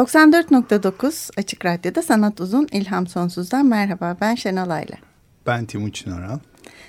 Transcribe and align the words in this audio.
94.9 0.00 1.30
Açık 1.38 1.64
Radyo'da 1.64 2.02
Sanat 2.02 2.40
Uzun 2.40 2.68
İlham 2.72 3.06
Sonsuz'dan 3.06 3.66
merhaba 3.66 4.16
ben 4.20 4.34
Şenol 4.34 4.70
Ayla. 4.70 4.96
Ben 5.46 5.64
Timuçin 5.64 6.10
Oral. 6.10 6.38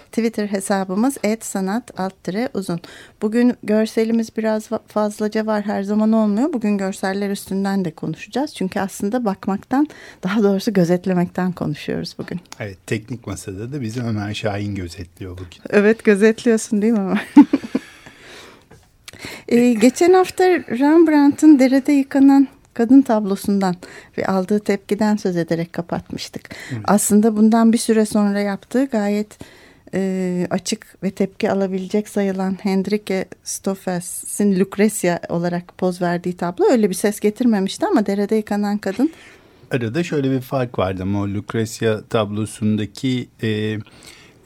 Twitter 0.05 0.47
hesabımız 0.47 1.17
sanat 1.43 1.99
uzun. 2.53 2.79
Bugün 3.21 3.53
görselimiz 3.63 4.37
biraz 4.37 4.69
fazlaca 4.87 5.45
var 5.45 5.65
her 5.65 5.83
zaman 5.83 6.11
olmuyor. 6.11 6.53
Bugün 6.53 6.77
görseller 6.77 7.29
üstünden 7.29 7.85
de 7.85 7.91
konuşacağız. 7.91 8.55
Çünkü 8.55 8.79
aslında 8.79 9.25
bakmaktan 9.25 9.87
daha 10.23 10.43
doğrusu 10.43 10.73
gözetlemekten 10.73 11.51
konuşuyoruz 11.51 12.15
bugün. 12.17 12.39
Evet 12.59 12.77
teknik 12.87 13.27
masada 13.27 13.73
da 13.73 13.81
bizi 13.81 14.03
Ömer 14.03 14.33
Şahin 14.33 14.75
gözetliyor 14.75 15.31
bugün. 15.31 15.61
Evet 15.69 16.03
gözetliyorsun 16.03 16.81
değil 16.81 16.93
mi 16.93 16.99
Ömer? 16.99 17.27
ee, 19.47 19.73
geçen 19.73 20.13
hafta 20.13 20.43
Rembrandt'ın 20.49 21.59
derede 21.59 21.91
yıkanan 21.91 22.47
kadın 22.73 23.01
tablosundan 23.01 23.75
ve 24.17 24.25
aldığı 24.25 24.59
tepkiden 24.59 25.15
söz 25.15 25.37
ederek 25.37 25.73
kapatmıştık. 25.73 26.49
Evet. 26.71 26.81
Aslında 26.85 27.37
bundan 27.37 27.73
bir 27.73 27.77
süre 27.77 28.05
sonra 28.05 28.39
yaptığı 28.39 28.85
gayet 28.85 29.39
e, 29.93 30.47
açık 30.49 31.03
ve 31.03 31.11
tepki 31.11 31.51
alabilecek 31.51 32.09
sayılan 32.09 32.57
Hendrike 32.61 33.25
Stoffels'in 33.43 34.59
Lucretia 34.59 35.19
olarak 35.29 35.77
poz 35.77 36.01
verdiği 36.01 36.37
tablo 36.37 36.65
öyle 36.71 36.89
bir 36.89 36.95
ses 36.95 37.19
getirmemişti 37.19 37.85
ama 37.85 38.05
derede 38.05 38.35
yıkanan 38.35 38.77
kadın. 38.77 39.11
Arada 39.71 40.03
şöyle 40.03 40.31
bir 40.31 40.41
fark 40.41 40.79
vardı 40.79 41.03
ama 41.03 41.21
o 41.21 41.27
Lucretia 41.27 42.01
tablosundaki... 42.09 43.29
E, 43.43 43.77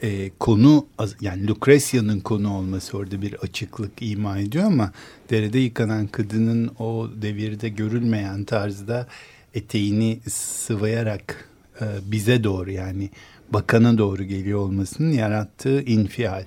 e, 0.02 0.30
konu 0.40 0.86
yani 1.20 1.46
Lucrecia'nın 1.46 2.20
konu 2.20 2.54
olması 2.56 2.96
orada 2.96 3.22
bir 3.22 3.34
açıklık 3.34 3.92
ima 4.00 4.38
ediyor 4.38 4.64
ama 4.64 4.92
derede 5.30 5.58
yıkanan 5.58 6.06
kadının 6.06 6.70
o 6.78 7.08
devirde 7.22 7.68
görülmeyen 7.68 8.44
tarzda 8.44 9.06
eteğini 9.54 10.20
sıvayarak 10.28 11.48
e, 11.80 11.84
bize 12.02 12.44
doğru 12.44 12.70
yani 12.70 13.10
bakana 13.50 13.98
doğru 13.98 14.24
geliyor 14.24 14.58
olmasının 14.58 15.12
yarattığı 15.12 15.82
infial. 15.82 16.44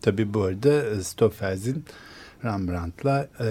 Tabi 0.00 0.34
bu 0.34 0.42
arada 0.42 1.02
Stoffels'in 1.02 1.84
Rembrandt'la 2.44 3.28
e, 3.40 3.46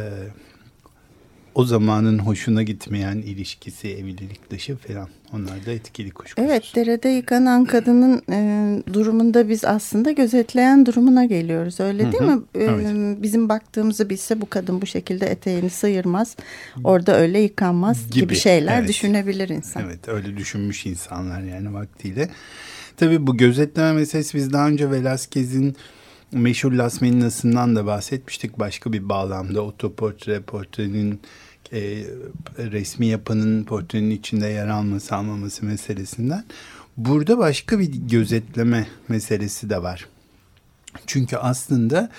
o 1.58 1.66
zamanın 1.66 2.20
hoşuna 2.20 2.64
gitmeyen 2.64 3.18
ilişkisi, 3.18 3.88
evlilik 3.88 4.52
dışı 4.52 4.76
falan 4.76 5.08
onlar 5.34 5.66
da 5.66 5.72
etkili 5.72 6.12
kuşkusuz. 6.12 6.50
Evet, 6.50 6.64
derede 6.76 7.10
yıkanan 7.10 7.66
kadının 7.66 8.22
e, 8.32 8.84
durumunda 8.94 9.50
biz 9.50 9.66
aslında 9.66 10.12
gözetleyen 10.12 10.86
durumuna 10.86 11.26
geliyoruz. 11.26 11.80
Öyle 11.80 12.12
değil 12.12 12.24
Hı 12.24 12.28
-hı. 12.28 12.36
mi? 12.36 12.42
E, 12.56 12.64
evet. 12.64 13.22
Bizim 13.22 13.50
baktığımızı 13.50 14.10
bilse 14.10 14.42
bu 14.42 14.50
kadın 14.50 14.82
bu 14.82 14.86
şekilde 14.86 15.26
eteğini 15.26 15.70
sıyırmaz, 15.70 16.36
orada 16.84 17.20
öyle 17.20 17.40
yıkanmaz 17.40 18.10
gibi, 18.10 18.20
gibi 18.20 18.36
şeyler 18.36 18.80
evet. 18.80 18.90
düşünebilir 18.90 19.50
insan. 19.50 19.84
Evet, 19.86 20.08
öyle 20.08 20.38
düşünmüş 20.38 20.86
insanlar 20.86 21.42
yani 21.42 21.74
vaktiyle. 21.74 22.30
Tabii 22.98 23.28
bu 23.28 23.38
gözetleme 23.38 23.94
meselesi 23.94 24.38
biz 24.38 24.54
daha 24.54 24.68
önce 24.68 24.86
Velázquez'in 24.86 25.76
meşhur 26.32 26.72
Las 26.72 27.02
Meninas'ından 27.02 27.76
da 27.76 27.86
bahsetmiştik 27.86 28.60
başka 28.60 28.94
bir 28.94 29.10
bağlamda. 29.10 29.62
Otoportre, 29.62 30.42
portrenin 30.42 31.22
e, 31.74 32.04
resmi 32.58 33.06
yapının 33.06 33.64
portrenin 33.64 34.10
içinde 34.10 34.48
yer 34.48 34.68
alması 34.68 35.16
almaması 35.16 35.66
meselesinden. 35.66 36.46
Burada 36.98 37.38
başka 37.38 37.80
bir 37.80 37.94
gözetleme 37.94 38.88
meselesi 39.08 39.70
de 39.70 39.84
var. 39.84 40.08
Çünkü 41.08 41.38
aslında 41.38 42.12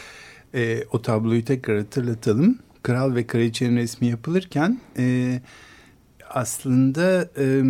e, 0.54 0.84
o 0.92 1.02
tabloyu 1.02 1.44
tekrar 1.44 1.78
hatırlatalım. 1.78 2.58
Kral 2.82 3.14
ve 3.14 3.26
kraliçenin 3.26 3.76
resmi 3.76 4.06
yapılırken 4.06 4.80
e, 4.98 5.40
aslında 6.30 7.30
e, 7.38 7.62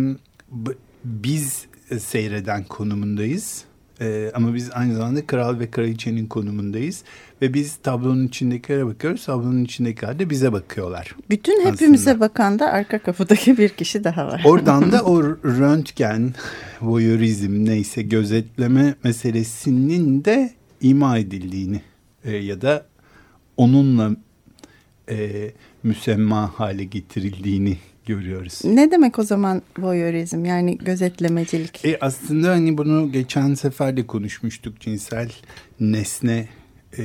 biz 1.03 1.65
seyreden 1.99 2.63
konumundayız. 2.63 3.63
Ee, 4.01 4.31
ama 4.33 4.53
biz 4.53 4.71
aynı 4.73 4.95
zamanda 4.95 5.27
kral 5.27 5.59
ve 5.59 5.71
kraliçenin 5.71 6.27
konumundayız. 6.27 7.03
Ve 7.41 7.53
biz 7.53 7.75
tablonun 7.75 8.27
içindekilere 8.27 8.85
bakıyoruz. 8.85 9.25
Tablonun 9.25 9.63
içindekiler 9.63 10.19
de 10.19 10.29
bize 10.29 10.51
bakıyorlar. 10.53 11.15
Bütün 11.29 11.65
hepimize 11.65 12.11
aslında. 12.11 12.25
bakan 12.25 12.59
da 12.59 12.71
arka 12.71 12.99
kapıdaki 12.99 13.57
bir 13.57 13.69
kişi 13.69 14.03
daha 14.03 14.27
var. 14.27 14.41
Oradan 14.45 14.91
da 14.91 15.01
o 15.05 15.23
röntgen, 15.23 16.33
voyeurizm 16.81 17.65
neyse 17.65 18.01
gözetleme 18.01 18.95
meselesinin 19.03 20.25
de 20.25 20.53
ima 20.81 21.17
edildiğini 21.17 21.81
e, 22.25 22.35
ya 22.35 22.61
da 22.61 22.85
onunla 23.57 24.11
e, 25.09 25.51
müsemma 25.83 26.51
hale 26.59 26.83
getirildiğini 26.83 27.77
görüyoruz. 28.09 28.61
Ne 28.63 28.91
demek 28.91 29.19
o 29.19 29.23
zaman 29.23 29.61
voyeurizm 29.77 30.45
yani 30.45 30.77
gözetlemecilik? 30.77 31.85
E 31.85 31.97
aslında 32.01 32.49
hani 32.49 32.77
bunu 32.77 33.11
geçen 33.11 33.53
sefer 33.53 33.97
de 33.97 34.07
konuşmuştuk 34.07 34.79
cinsel 34.79 35.31
nesne 35.79 36.47
e, 36.97 37.03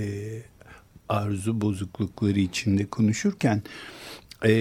arzu 1.09 1.61
bozuklukları 1.61 2.41
içinde 2.41 2.87
konuşurken 2.87 3.63
e, 4.47 4.53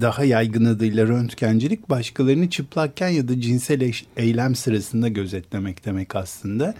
daha 0.00 0.24
yaygın 0.24 0.64
adıyla 0.64 1.08
röntgencilik 1.08 1.90
başkalarını 1.90 2.50
çıplakken 2.50 3.08
ya 3.08 3.28
da 3.28 3.40
cinsel 3.40 3.92
eylem 4.16 4.54
sırasında 4.54 5.08
gözetlemek 5.08 5.84
demek 5.84 6.16
aslında. 6.16 6.74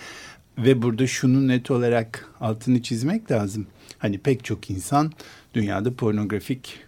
Ve 0.59 0.83
burada 0.83 1.07
şunu 1.07 1.49
net 1.49 1.71
olarak 1.71 2.29
altını 2.41 2.83
çizmek 2.83 3.31
lazım. 3.31 3.67
Hani 3.99 4.19
pek 4.19 4.45
çok 4.45 4.71
insan 4.71 5.13
dünyada 5.55 5.93
pornografik 5.95 6.84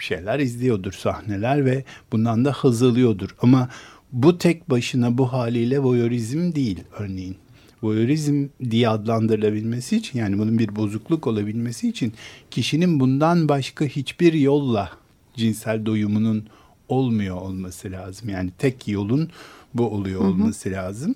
şeyler 0.00 0.38
izliyordur 0.38 0.92
sahneler 0.92 1.64
ve 1.64 1.84
bundan 2.12 2.44
da 2.44 2.52
haz 2.52 2.82
alıyordur. 2.82 3.28
Ama 3.42 3.68
bu 4.12 4.38
tek 4.38 4.70
başına 4.70 5.18
bu 5.18 5.32
haliyle 5.32 5.78
voyeurizm 5.78 6.54
değil 6.54 6.80
örneğin. 6.98 7.36
Voyeurizm 7.82 8.48
diye 8.70 8.88
adlandırılabilmesi 8.88 9.96
için 9.96 10.18
yani 10.18 10.38
bunun 10.38 10.58
bir 10.58 10.76
bozukluk 10.76 11.26
olabilmesi 11.26 11.88
için 11.88 12.12
kişinin 12.50 13.00
bundan 13.00 13.48
başka 13.48 13.84
hiçbir 13.84 14.32
yolla 14.32 14.90
cinsel 15.36 15.86
doyumunun 15.86 16.46
olmuyor 16.88 17.36
olması 17.36 17.92
lazım. 17.92 18.28
Yani 18.28 18.50
tek 18.58 18.88
yolun 18.88 19.30
bu 19.74 19.90
oluyor 19.90 20.20
olması 20.20 20.68
hı 20.68 20.72
hı. 20.72 20.76
lazım. 20.76 21.14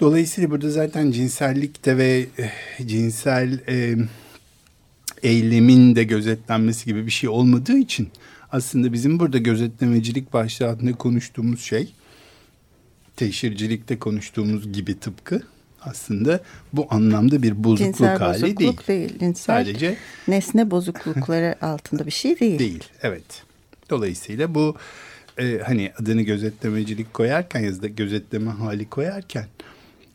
Dolayısıyla 0.00 0.50
burada 0.50 0.70
zaten 0.70 1.10
cinsellikte 1.10 1.96
ve 1.96 2.26
e, 2.38 2.50
cinsel 2.86 3.60
e, 3.68 3.96
eylemin 5.24 5.96
de 5.96 6.04
gözetlenmesi 6.04 6.84
gibi 6.84 7.06
bir 7.06 7.10
şey 7.10 7.30
olmadığı 7.30 7.78
için 7.78 8.08
aslında 8.52 8.92
bizim 8.92 9.18
burada 9.18 9.38
gözetlemecilik 9.38 10.32
başlığı 10.32 10.68
altında 10.68 10.92
konuştuğumuz 10.92 11.60
şey 11.60 11.92
teşhircilikte 13.16 13.98
konuştuğumuz 13.98 14.72
gibi 14.72 14.98
tıpkı 14.98 15.42
aslında 15.80 16.40
bu 16.72 16.86
anlamda 16.90 17.42
bir 17.42 17.64
bozukluk 17.64 17.96
cinsel 17.96 18.18
hali 18.18 18.42
bozukluk 18.42 18.88
değil. 18.88 19.08
değil. 19.08 19.18
Cinsel 19.18 19.64
Sadece 19.64 19.96
nesne 20.28 20.70
bozuklukları 20.70 21.54
altında 21.62 22.06
bir 22.06 22.10
şey 22.10 22.40
değil. 22.40 22.58
Değil, 22.58 22.84
evet. 23.02 23.42
Dolayısıyla 23.90 24.54
bu 24.54 24.76
e, 25.38 25.58
hani 25.66 25.92
adını 25.98 26.22
gözetlemecilik 26.22 27.14
koyarken 27.14 27.60
ya 27.60 27.82
da 27.82 27.86
gözetleme 27.86 28.50
hali 28.50 28.90
koyarken 28.90 29.46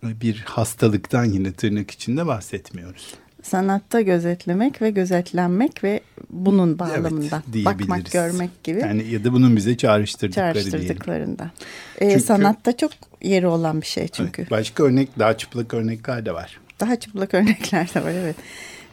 e, 0.03 0.21
bir 0.21 0.37
hastalıktan 0.37 1.25
yine 1.25 1.51
tırnak 1.51 1.91
içinde 1.91 2.27
bahsetmiyoruz 2.27 3.13
sanatta 3.43 4.01
gözetlemek 4.01 4.81
ve 4.81 4.89
gözetlenmek 4.89 5.83
ve 5.83 6.01
bunun 6.29 6.79
bağlamında 6.79 7.43
evet, 7.55 7.65
bakmak, 7.65 8.11
görmek 8.11 8.63
gibi. 8.63 8.79
Yani 8.79 9.07
ya 9.11 9.23
da 9.23 9.33
bunun 9.33 9.55
bize 9.55 9.77
çağrıştırdıkları 9.77 10.53
çağrıştırdıklarından. 10.53 11.51
Ee, 11.97 12.09
çünkü, 12.09 12.23
sanatta 12.23 12.77
çok 12.77 12.91
yeri 13.21 13.47
olan 13.47 13.81
bir 13.81 13.85
şey 13.85 14.07
çünkü. 14.07 14.41
Evet, 14.41 14.51
başka 14.51 14.83
örnek 14.83 15.19
daha 15.19 15.37
çıplak 15.37 15.73
örnekler 15.73 16.25
de 16.25 16.33
var. 16.33 16.59
Daha 16.79 16.95
çıplak 16.95 17.33
örnekler 17.33 17.93
de 17.93 18.03
var 18.03 18.11
evet. 18.11 18.35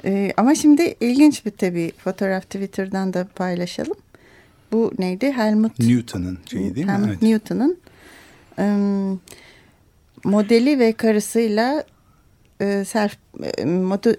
Ee, 0.04 0.32
ama 0.36 0.54
şimdi 0.54 0.94
ilginç 1.00 1.46
bir 1.46 1.50
tabii 1.50 1.92
fotoğraf 1.98 2.42
Twitter'dan 2.42 3.14
da 3.14 3.26
paylaşalım. 3.34 3.96
Bu 4.72 4.92
neydi? 4.98 5.32
Helmut 5.32 5.78
Newton'un 5.78 6.38
şeyi 6.50 6.74
değil 6.74 6.86
mi? 6.86 6.92
Helmut 6.92 7.08
evet. 7.08 7.22
Newton'un 7.22 7.78
um, 8.58 9.20
modeli 10.24 10.78
ve 10.78 10.92
karısıyla 10.92 11.84
e, 12.60 12.84
self 12.84 13.16
e, 13.58 13.64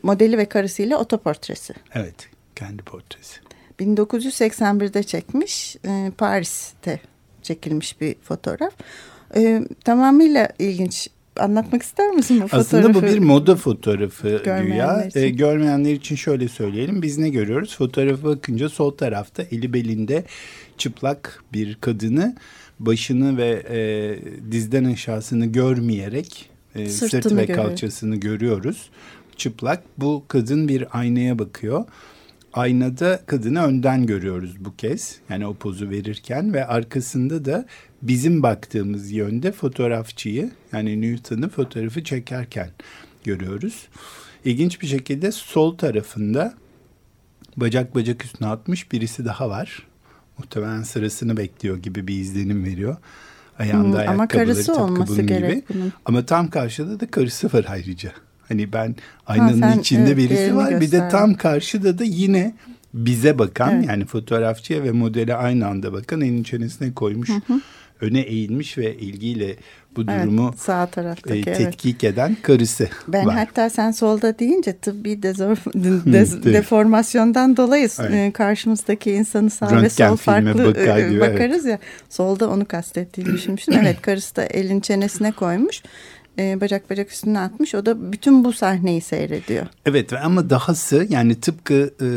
modeli 0.03 0.37
ve 0.37 0.45
karısıyla 0.45 0.97
otoportresi. 0.97 1.73
Evet, 1.93 2.29
kendi 2.55 2.83
portresi. 2.83 3.39
1981'de 3.79 5.03
çekmiş, 5.03 5.75
e, 5.85 6.11
Paris'te 6.17 6.99
çekilmiş 7.41 8.01
bir 8.01 8.15
fotoğraf. 8.23 8.73
E, 9.35 9.61
tamamıyla 9.85 10.49
ilginç. 10.59 11.07
Anlatmak 11.39 11.83
ister 11.83 12.09
misin 12.09 12.39
bu 12.41 12.45
Aslında 12.51 12.83
fotoğrafı? 12.87 13.01
bu 13.07 13.13
bir 13.13 13.19
moda 13.19 13.55
fotoğrafı 13.55 14.41
Görmeyenler 14.45 14.95
güya. 14.95 15.05
için. 15.05 15.19
E, 15.19 15.29
görmeyenler 15.29 15.93
için 15.93 16.15
şöyle 16.15 16.47
söyleyelim. 16.47 17.01
Biz 17.01 17.17
ne 17.17 17.29
görüyoruz? 17.29 17.77
Fotoğrafa 17.77 18.27
bakınca 18.27 18.69
sol 18.69 18.91
tarafta 18.91 19.43
eli 19.51 19.73
belinde 19.73 20.23
çıplak 20.77 21.43
bir 21.53 21.75
kadını 21.75 22.35
başını 22.79 23.37
ve 23.37 23.63
e, 23.69 24.51
dizden 24.51 24.83
aşağısını 24.85 25.45
görmeyerek 25.45 26.49
e, 26.75 26.89
sırt 26.89 27.11
Sırtını 27.11 27.37
ve 27.37 27.45
kalçasını 27.45 28.15
görüyoruz. 28.15 28.89
Çıplak. 29.35 29.83
Bu 29.97 30.23
kadın 30.27 30.67
bir 30.67 30.99
aynaya 30.99 31.39
bakıyor. 31.39 31.85
Aynada 32.53 33.21
kadını 33.25 33.63
önden 33.63 34.05
görüyoruz 34.05 34.65
bu 34.65 34.75
kez. 34.75 35.19
Yani 35.29 35.47
o 35.47 35.53
pozu 35.53 35.89
verirken 35.89 36.53
ve 36.53 36.65
arkasında 36.65 37.45
da 37.45 37.65
bizim 38.01 38.43
baktığımız 38.43 39.11
yönde 39.11 39.51
fotoğrafçıyı 39.51 40.51
yani 40.73 41.01
Newton'u 41.01 41.49
fotoğrafı 41.49 42.03
çekerken 42.03 42.69
görüyoruz. 43.23 43.87
İlginç 44.45 44.81
bir 44.81 44.87
şekilde 44.87 45.31
sol 45.31 45.77
tarafında 45.77 46.53
bacak 47.57 47.95
bacak 47.95 48.25
üstüne 48.25 48.47
atmış 48.47 48.91
birisi 48.91 49.25
daha 49.25 49.49
var. 49.49 49.87
Muhtemelen 50.37 50.83
sırasını 50.83 51.37
bekliyor 51.37 51.77
gibi 51.77 52.07
bir 52.07 52.15
izlenim 52.19 52.63
veriyor. 52.65 52.97
Ayağında 53.59 54.01
Hmm, 54.01 54.09
ama 54.09 54.27
karısı 54.27 54.73
olması 54.75 55.13
bunun 55.17 55.27
gerek 55.27 55.67
gibi. 55.67 55.77
bunun. 55.79 55.93
Ama 56.05 56.25
tam 56.25 56.49
karşıda 56.49 56.99
da 56.99 57.07
karısı 57.11 57.47
var 57.53 57.65
ayrıca. 57.69 58.11
Hani 58.47 58.73
ben 58.73 58.95
aynanın 59.27 59.59
sen, 59.61 59.79
içinde 59.79 60.03
evet, 60.03 60.17
birisi 60.17 60.55
var. 60.55 60.69
Bir 60.69 60.79
de 60.79 60.85
göster. 60.85 61.09
tam 61.11 61.33
karşıda 61.33 61.99
da 61.99 62.03
yine 62.03 62.55
bize 62.93 63.39
bakan 63.39 63.75
Evet. 63.75 63.87
yani 63.87 64.05
fotoğrafçıya 64.05 64.83
ve 64.83 64.91
modele 64.91 65.35
aynı 65.35 65.67
anda 65.67 65.93
bakan 65.93 66.21
elin 66.21 66.43
çenesine 66.43 66.93
koymuş. 66.93 67.29
Öne 68.01 68.21
eğilmiş 68.21 68.77
ve 68.77 68.95
ilgiyle 68.97 69.55
bu 69.95 70.01
Evet, 70.09 70.23
durumu 70.23 70.53
sağ 70.57 70.83
e, 70.83 70.89
taraftaki 70.89 71.43
evet. 71.47 71.57
tetkik 71.57 72.03
eden 72.03 72.37
karısı 72.41 72.89
Ben 73.07 73.25
var. 73.25 73.35
hatta 73.35 73.69
sen 73.69 73.91
solda 73.91 74.39
deyince 74.39 74.73
tıbbi 74.77 75.13
dezor- 75.13 75.57
tabii. 76.41 76.53
deformasyondan 76.53 77.57
dolayı 77.57 77.87
Evet. 77.99 78.11
e, 78.13 78.31
karşımızdaki 78.31 79.11
insanı 79.11 79.49
sağ 79.49 79.71
ve 79.71 79.75
Röntgen 79.81 80.09
sol 80.09 80.17
filme 80.17 80.53
farklı 80.53 80.65
bakar 80.75 80.97
e, 80.97 81.09
diyor, 81.09 81.33
bakarız 81.33 81.65
ya. 81.65 81.79
Solda 82.09 82.49
onu 82.49 82.65
kastettiğini 82.65 83.33
düşünmüşsün. 83.33 83.71
Evet 83.81 84.01
karısı 84.01 84.35
da 84.35 84.45
elin 84.45 84.79
çenesine 84.79 85.31
koymuş. 85.31 85.81
E, 86.39 86.61
bacak 86.61 86.89
bacak 86.89 87.11
üstüne 87.11 87.39
atmış. 87.39 87.75
O 87.75 87.85
da 87.85 88.11
bütün 88.11 88.43
bu 88.43 88.53
sahneyi 88.53 89.01
seyrediyor. 89.01 89.65
Evet 89.85 90.13
ve 90.13 90.19
ama 90.19 90.49
dahası 90.49 91.05
yani 91.09 91.35
tıpkı 91.35 91.93
e, 92.01 92.07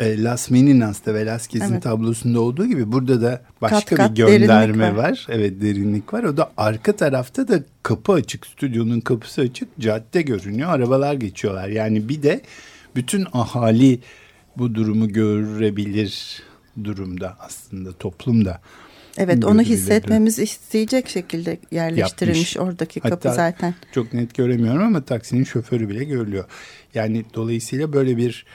e, 0.00 0.22
Las 0.22 0.50
Meninas'ta 0.50 1.10
Velázquez'in 1.14 1.72
Evet. 1.72 1.82
tablosunda 1.82 2.40
olduğu 2.40 2.66
gibi 2.66 2.92
burada 2.92 3.22
da 3.22 3.42
başka 3.60 3.78
Kat 3.80 3.94
kat 3.94 4.10
bir 4.10 4.16
gönderme 4.16 4.96
var. 4.96 5.10
var. 5.10 5.26
Evet 5.30 5.60
derinlik 5.62 6.14
var. 6.14 6.24
O 6.24 6.36
da 6.36 6.52
arka 6.56 6.96
tarafta 6.96 7.48
da 7.48 7.60
kapı 7.82 8.12
açık. 8.12 8.46
Stüdyonun 8.46 9.00
kapısı 9.00 9.40
açık. 9.40 9.68
Cadde 9.78 10.22
görünüyor. 10.22 10.70
Arabalar 10.70 11.14
geçiyorlar. 11.14 11.68
Yani 11.68 12.08
bir 12.08 12.22
de 12.22 12.40
bütün 12.96 13.26
ahali 13.32 14.00
bu 14.58 14.74
durumu 14.74 15.08
görebilir 15.08 16.42
durumda 16.84 17.36
aslında 17.40 17.92
toplumda. 17.92 18.60
Evet 19.18 19.44
onu 19.44 19.62
hissetmemiz 19.62 20.38
isteyecek 20.38 21.08
şekilde 21.08 21.58
yerleştirilmiş 21.70 22.56
Yapmış. 22.56 22.70
oradaki 22.72 23.00
kapı 23.00 23.14
Hatta 23.14 23.32
zaten. 23.32 23.74
Çok 23.92 24.12
net 24.12 24.34
göremiyorum 24.34 24.82
ama 24.82 25.04
taksinin 25.04 25.44
şoförü 25.44 25.88
bile 25.88 26.04
görülüyor. 26.04 26.44
Yani 26.94 27.24
dolayısıyla 27.34 27.92
böyle 27.92 28.16
bir 28.16 28.46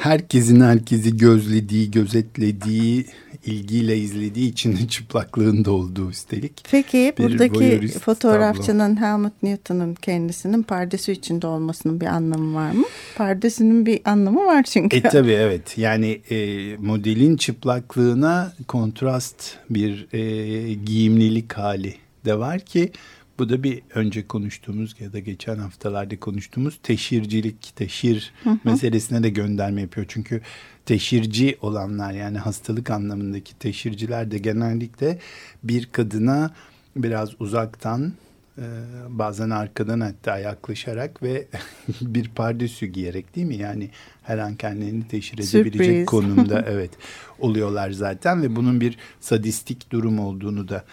herkesin 0.00 0.60
herkesi 0.60 1.16
gözlediği, 1.16 1.90
gözetlediği, 1.90 3.06
ilgiyle 3.46 3.98
izlediği 3.98 4.50
için 4.50 4.76
de 4.76 4.88
çıplaklığın 4.88 5.64
da 5.64 5.70
olduğu 5.70 6.10
üstelik. 6.10 6.64
Peki 6.70 7.12
buradaki 7.18 7.88
fotoğrafçının 7.88 9.00
Helmut 9.00 9.42
Newton'un 9.42 9.94
kendisinin 9.94 10.62
pardesü 10.62 11.12
içinde 11.12 11.46
olmasının 11.46 12.00
bir 12.00 12.06
anlamı 12.06 12.54
var 12.54 12.72
mı? 12.72 12.84
Pardesünün 13.16 13.86
bir 13.86 14.00
anlamı 14.04 14.46
var 14.46 14.62
çünkü. 14.62 14.96
E 14.96 15.02
tabii 15.02 15.32
evet 15.32 15.78
yani 15.78 16.20
e, 16.30 16.36
modelin 16.76 17.36
çıplaklığına 17.36 18.52
kontrast 18.68 19.56
bir 19.70 20.08
e, 20.12 20.74
giyimlilik 20.74 21.52
hali 21.52 21.94
de 22.24 22.38
var 22.38 22.60
ki 22.60 22.92
bu 23.40 23.48
da 23.48 23.62
bir 23.62 23.82
önce 23.94 24.26
konuştuğumuz 24.26 24.96
ya 25.00 25.12
da 25.12 25.18
geçen 25.18 25.56
haftalarda 25.56 26.20
konuştuğumuz 26.20 26.78
teşhircilik, 26.82 27.72
teşhir 27.76 28.32
meselesine 28.64 29.22
de 29.22 29.30
gönderme 29.30 29.80
yapıyor. 29.80 30.06
Çünkü 30.08 30.40
teşhirci 30.86 31.58
olanlar 31.62 32.12
yani 32.12 32.38
hastalık 32.38 32.90
anlamındaki 32.90 33.58
teşhirciler 33.58 34.30
de 34.30 34.38
genellikle 34.38 35.18
bir 35.62 35.86
kadına 35.92 36.50
biraz 36.96 37.40
uzaktan 37.40 38.12
e, 38.58 38.64
bazen 39.08 39.50
arkadan 39.50 40.00
hatta 40.00 40.38
yaklaşarak 40.38 41.22
ve 41.22 41.46
bir 42.00 42.28
pardesü 42.28 42.86
giyerek 42.86 43.36
değil 43.36 43.46
mi? 43.46 43.56
Yani 43.56 43.90
her 44.22 44.38
an 44.38 44.54
kendilerini 44.54 45.08
teşhir 45.08 45.38
edebilecek 45.38 45.86
Sürpriz. 45.86 46.06
konumda 46.06 46.64
evet 46.68 46.90
oluyorlar 47.38 47.90
zaten 47.90 48.42
ve 48.42 48.56
bunun 48.56 48.80
bir 48.80 48.96
sadistik 49.20 49.92
durum 49.92 50.18
olduğunu 50.18 50.68
da 50.68 50.84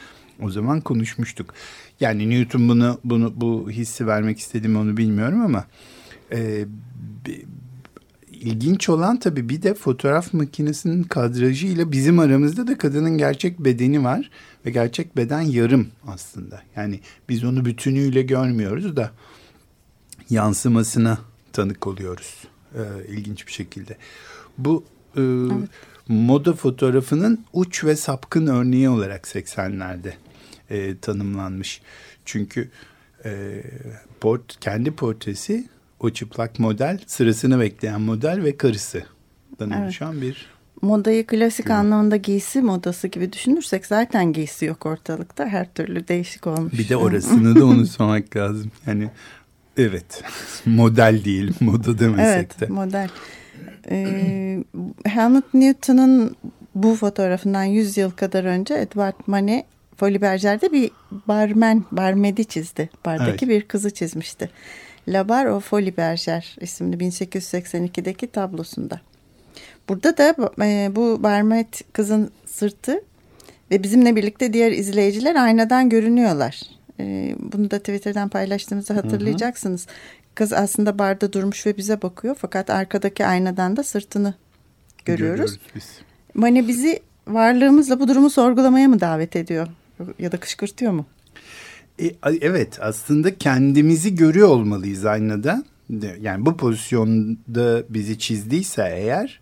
o 0.42 0.50
zaman 0.50 0.82
konuşmuştuk. 0.82 1.54
Yani 2.00 2.30
Newton 2.30 2.70
bunu 2.70 3.00
bunu 3.04 3.34
bu 3.36 3.72
hissi 3.72 4.08
vermek 4.08 4.40
istedi 4.40 4.68
mi 4.68 4.78
onu 4.78 4.98
bilmiyorum 4.98 5.42
ama 5.42 5.66
e, 6.32 6.66
ilginç 8.32 8.90
olan 8.90 9.20
tabii 9.20 9.50
bir 9.50 9.62
de 9.62 9.74
fotoğraf 9.74 10.34
makinesinin 10.34 11.04
kadrajı 11.04 11.68
ile 11.68 11.92
bizim 11.92 12.20
aramızda 12.20 12.68
da 12.68 12.78
kadının 12.78 13.18
gerçek 13.18 13.60
bedeni 13.60 14.04
var 14.04 14.30
ve 14.66 14.72
gerçek 14.72 15.18
beden 15.18 15.42
yarım 15.42 15.88
aslında. 16.08 16.62
Yani 16.76 17.00
biz 17.30 17.44
onu 17.44 17.66
bütünüyle 17.66 18.22
görmüyoruz 18.22 18.96
da 18.96 19.12
yansımasına 20.30 21.18
tanık 21.54 21.88
oluyoruz 21.88 22.34
e, 22.76 22.82
ilginç 23.08 23.48
bir 23.48 23.52
şekilde. 23.52 23.98
Bu 24.58 24.84
e, 25.18 25.22
moda 26.08 26.54
fotoğrafının 26.54 27.46
uç 27.54 27.84
ve 27.84 27.96
sapkın 27.96 28.48
örneği 28.48 28.90
olarak 28.90 29.24
80'lerde 29.24 30.12
e, 30.70 30.98
tanımlanmış. 30.98 31.82
Çünkü 32.26 32.70
e, 33.26 33.62
port, 34.22 34.60
kendi 34.60 34.92
portresi 34.92 35.68
o 36.00 36.10
çıplak 36.10 36.60
model, 36.60 37.00
sırasını 37.06 37.60
bekleyen 37.60 38.02
model 38.02 38.44
ve 38.44 38.58
karısı 38.58 39.04
oluşan 39.60 40.22
bir 40.22 40.58
Modayı 40.82 41.28
klasik 41.28 41.70
anlamında 41.70 42.18
giysi 42.18 42.62
modası 42.62 43.08
gibi 43.08 43.34
düşünürsek 43.34 43.86
zaten 43.86 44.34
giysi 44.34 44.66
yok 44.66 44.86
ortalıkta. 44.86 45.46
Her 45.46 45.74
türlü 45.74 46.08
değişik 46.08 46.48
olmuş. 46.48 46.74
bir 46.74 46.90
de 46.90 46.98
orasını 46.98 47.60
da 47.60 47.66
unutmamak 47.66 48.36
lazım. 48.36 48.72
Yani 48.88 49.10
evet 49.78 50.24
model 50.66 51.26
değil 51.26 51.54
moda 51.60 52.00
demesek 52.00 52.26
Evet 52.36 52.60
de. 52.60 52.68
model. 52.68 53.10
Ee, 53.90 54.64
Helmut 55.06 55.54
Newton'un 55.54 56.36
bu 56.76 56.96
fotoğrafından 56.96 57.64
100 57.64 57.98
yıl 57.98 58.12
kadar 58.12 58.44
önce 58.44 58.74
Edward 58.74 59.16
Manet 59.28 59.66
Folies 59.98 60.22
Berger'de 60.22 60.72
bir 60.72 60.92
barmen, 61.12 61.84
barmedi 61.92 62.46
çizdi. 62.46 62.90
Bardaki 63.06 63.46
Evet. 63.46 63.56
bir 63.56 63.68
kızı 63.68 63.94
çizmişti. 63.94 64.50
La 65.08 65.30
Bar 65.30 65.46
au 65.46 65.60
Folies 65.60 65.98
Berger 65.98 66.56
isimli 66.62 66.98
1882'deki 66.98 68.28
tablosunda. 68.28 69.02
Burada 69.90 70.18
da 70.18 70.36
e, 70.66 70.96
bu 70.96 71.24
barmet 71.24 71.94
kızın 71.94 72.32
sırtı 72.46 73.02
ve 73.72 73.84
bizimle 73.84 74.16
birlikte 74.16 74.54
diğer 74.54 74.72
izleyiciler 74.72 75.36
aynadan 75.36 75.90
görünüyorlar. 75.90 76.62
E, 77.00 77.36
bunu 77.40 77.72
da 77.72 77.80
Twitter'dan 77.80 78.30
paylaştığımızda 78.30 78.96
hatırlayacaksınız. 78.96 79.88
Kız 80.36 80.54
aslında 80.54 81.00
barda 81.00 81.34
durmuş 81.34 81.66
ve 81.66 81.78
bize 81.78 82.02
bakıyor 82.02 82.36
fakat 82.40 82.70
arkadaki 82.70 83.26
aynadan 83.26 83.78
da 83.78 83.84
sırtını 83.84 84.34
görüyoruz. 85.06 85.60
biz. 85.76 86.00
Mane 86.34 86.68
bizi 86.68 87.00
varlığımızla 87.28 88.00
bu 88.00 88.08
durumu 88.08 88.30
sorgulamaya 88.30 88.88
mı 88.88 89.00
davet 89.00 89.36
ediyor 89.36 89.68
ya 90.20 90.32
da 90.32 90.38
kışkırtıyor 90.38 90.92
mu? 90.92 91.06
E, 92.02 92.12
evet 92.42 92.78
aslında 92.82 93.38
kendimizi 93.38 94.16
görüyor 94.16 94.48
olmalıyız 94.48 95.06
aynada. 95.06 95.64
Yani 96.22 96.46
bu 96.46 96.58
pozisyonda 96.58 97.84
bizi 97.90 98.20
çizdiyse 98.20 98.92
eğer 98.96 99.40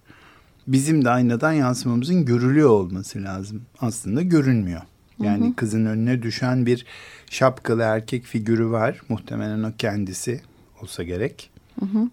bizim 0.67 1.05
de 1.05 1.09
aynadan 1.09 1.51
yansımamızın 1.51 2.25
görülüyor 2.25 2.69
olması 2.69 3.23
lazım. 3.23 3.61
Aslında 3.79 4.21
görünmüyor. 4.21 4.81
Yani 5.23 5.55
kızın 5.55 5.85
önüne 5.85 6.21
düşen 6.21 6.65
bir 6.65 6.85
şapkalı 7.29 7.81
erkek 7.81 8.23
figürü 8.23 8.69
var. 8.69 9.01
Muhtemelen 9.09 9.63
o 9.63 9.71
kendisi 9.77 10.41
olsa 10.81 11.03
gerek. 11.03 11.49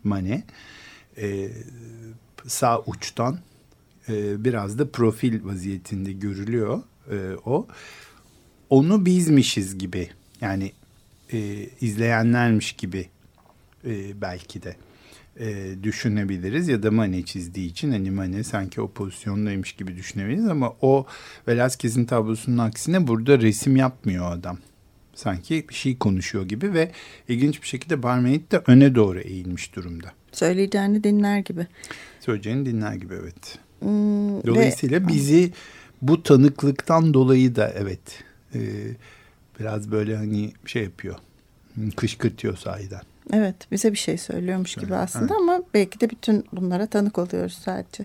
Mane. 0.05 0.43
E, 1.17 1.49
sağ 2.47 2.81
uçtan 2.81 3.39
e, 4.09 4.45
biraz 4.45 4.79
da 4.79 4.91
profil 4.91 5.45
vaziyetinde 5.45 6.13
görülüyor 6.13 6.83
e, 7.11 7.17
o 7.45 7.67
onu 8.73 9.07
bizmişiz 9.07 9.79
gibi 9.79 10.09
yani 10.41 10.73
e, 11.33 11.69
izleyenlermiş 11.81 12.73
gibi 12.73 13.09
e, 13.85 14.21
belki 14.21 14.63
de 14.63 14.77
e, 15.41 15.75
düşünebiliriz 15.83 16.69
ya 16.69 16.83
da 16.83 16.91
Mane 16.91 17.23
çizdiği 17.23 17.71
için 17.71 17.91
hani 17.91 18.11
Mane 18.11 18.45
sanki 18.45 18.81
o 18.81 18.91
pozisyondaymış 18.91 19.73
gibi 19.73 19.97
düşünebiliriz 19.97 20.49
ama 20.49 20.73
o 20.81 21.07
Velázquez'in 21.49 22.05
tablosunun 22.05 22.59
aksine 22.59 23.07
burada 23.07 23.41
resim 23.41 23.77
yapmıyor 23.77 24.33
adam. 24.33 24.59
Sanki 25.15 25.67
bir 25.69 25.75
şey 25.75 25.99
konuşuyor 25.99 26.49
gibi 26.49 26.75
ve 26.75 26.93
ilginç 27.29 27.63
bir 27.63 27.67
şekilde 27.67 28.03
Barmaid 28.03 28.53
de 28.53 28.63
öne 28.67 28.95
doğru 28.95 29.21
eğilmiş 29.21 29.77
durumda. 29.77 30.13
Söyleyeceğini 30.33 31.05
dinler 31.05 31.39
gibi. 31.39 31.67
Söyleyeceğini 32.21 32.67
dinler 32.67 32.95
gibi 32.95 33.15
evet. 33.23 33.59
Hmm, 33.81 34.47
Dolayısıyla 34.47 35.01
ve, 35.01 35.09
bizi 35.09 35.53
bu 36.03 36.23
tanıklıktan 36.23 37.15
dolayı 37.15 37.57
da 37.57 37.73
evet 37.77 38.23
e, 38.55 38.61
biraz 39.61 39.91
böyle 39.91 40.17
hani 40.17 40.53
şey 40.67 40.83
yapıyor. 40.83 41.15
Kışkırtıyor 41.97 42.57
sahiden. 42.57 43.03
Evet 43.33 43.57
bize 43.73 43.93
bir 43.93 43.99
şey 43.99 44.19
söylüyormuş 44.19 44.75
gibi 44.75 44.95
aslında 44.95 45.25
evet. 45.25 45.41
ama 45.41 45.63
belki 45.75 46.01
de 46.01 46.11
bütün 46.11 46.45
bunlara 46.53 46.87
tanık 46.87 47.19
oluyoruz 47.19 47.59
sadece. 47.65 48.05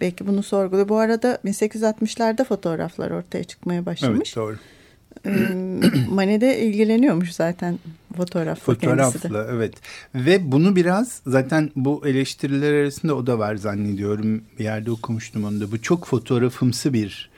Belki 0.00 0.26
bunu 0.26 0.42
sorguluyor. 0.42 0.88
Bu 0.88 0.98
arada 0.98 1.38
1860'larda 1.44 2.44
fotoğraflar 2.44 3.10
ortaya 3.10 3.44
çıkmaya 3.44 3.86
başlamış. 3.86 4.36
Evet 4.36 4.36
doğru. 4.36 4.56
Mane 6.10 6.40
de 6.40 6.60
ilgileniyormuş 6.60 7.32
zaten 7.32 7.78
fotoğrafla 8.16 8.74
Fotoğrafla 8.74 9.46
evet. 9.50 9.74
Ve 10.14 10.52
bunu 10.52 10.76
biraz 10.76 11.20
zaten 11.26 11.70
bu 11.76 12.06
eleştiriler 12.06 12.72
arasında 12.72 13.14
o 13.14 13.26
da 13.26 13.38
var 13.38 13.56
zannediyorum. 13.56 14.42
Bir 14.58 14.64
yerde 14.64 14.90
okumuştum 14.90 15.44
onu 15.44 15.60
da. 15.60 15.72
Bu 15.72 15.82
çok 15.82 16.06
fotoğrafımsı 16.06 16.92
bir 16.92 17.30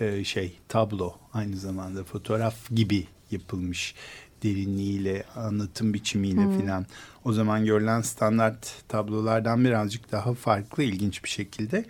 e, 0.00 0.24
şey 0.24 0.58
tablo 0.68 1.14
aynı 1.32 1.56
zamanda 1.56 2.04
fotoğraf 2.04 2.70
gibi 2.70 3.06
yapılmış 3.30 3.94
derinliğiyle, 4.42 5.24
anlatım 5.36 5.94
biçimiyle 5.94 6.44
hmm. 6.44 6.60
filan. 6.60 6.86
O 7.24 7.32
zaman 7.32 7.64
görülen 7.64 8.00
standart 8.00 8.88
tablolardan 8.88 9.64
birazcık 9.64 10.12
daha 10.12 10.34
farklı, 10.34 10.82
ilginç 10.82 11.24
bir 11.24 11.28
şekilde. 11.28 11.84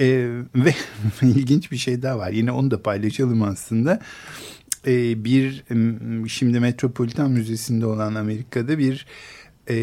Ee, 0.00 0.28
ve 0.54 0.74
ilginç 1.22 1.72
bir 1.72 1.76
şey 1.76 2.02
daha 2.02 2.18
var. 2.18 2.30
Yine 2.30 2.52
onu 2.52 2.70
da 2.70 2.82
paylaşalım 2.82 3.42
aslında. 3.42 4.00
Ee, 4.86 5.24
bir 5.24 5.64
şimdi 6.28 6.60
Metropolitan 6.60 7.30
Müzesi'nde 7.30 7.86
olan 7.86 8.14
Amerika'da 8.14 8.78
bir 8.78 9.06
e, 9.68 9.76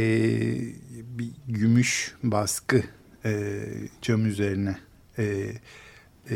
bir 0.99 1.31
gümüş 1.47 2.15
baskı 2.23 2.83
e, 3.25 3.63
cam 4.01 4.25
üzerine 4.25 4.77
e, 5.17 5.51
e, 6.29 6.35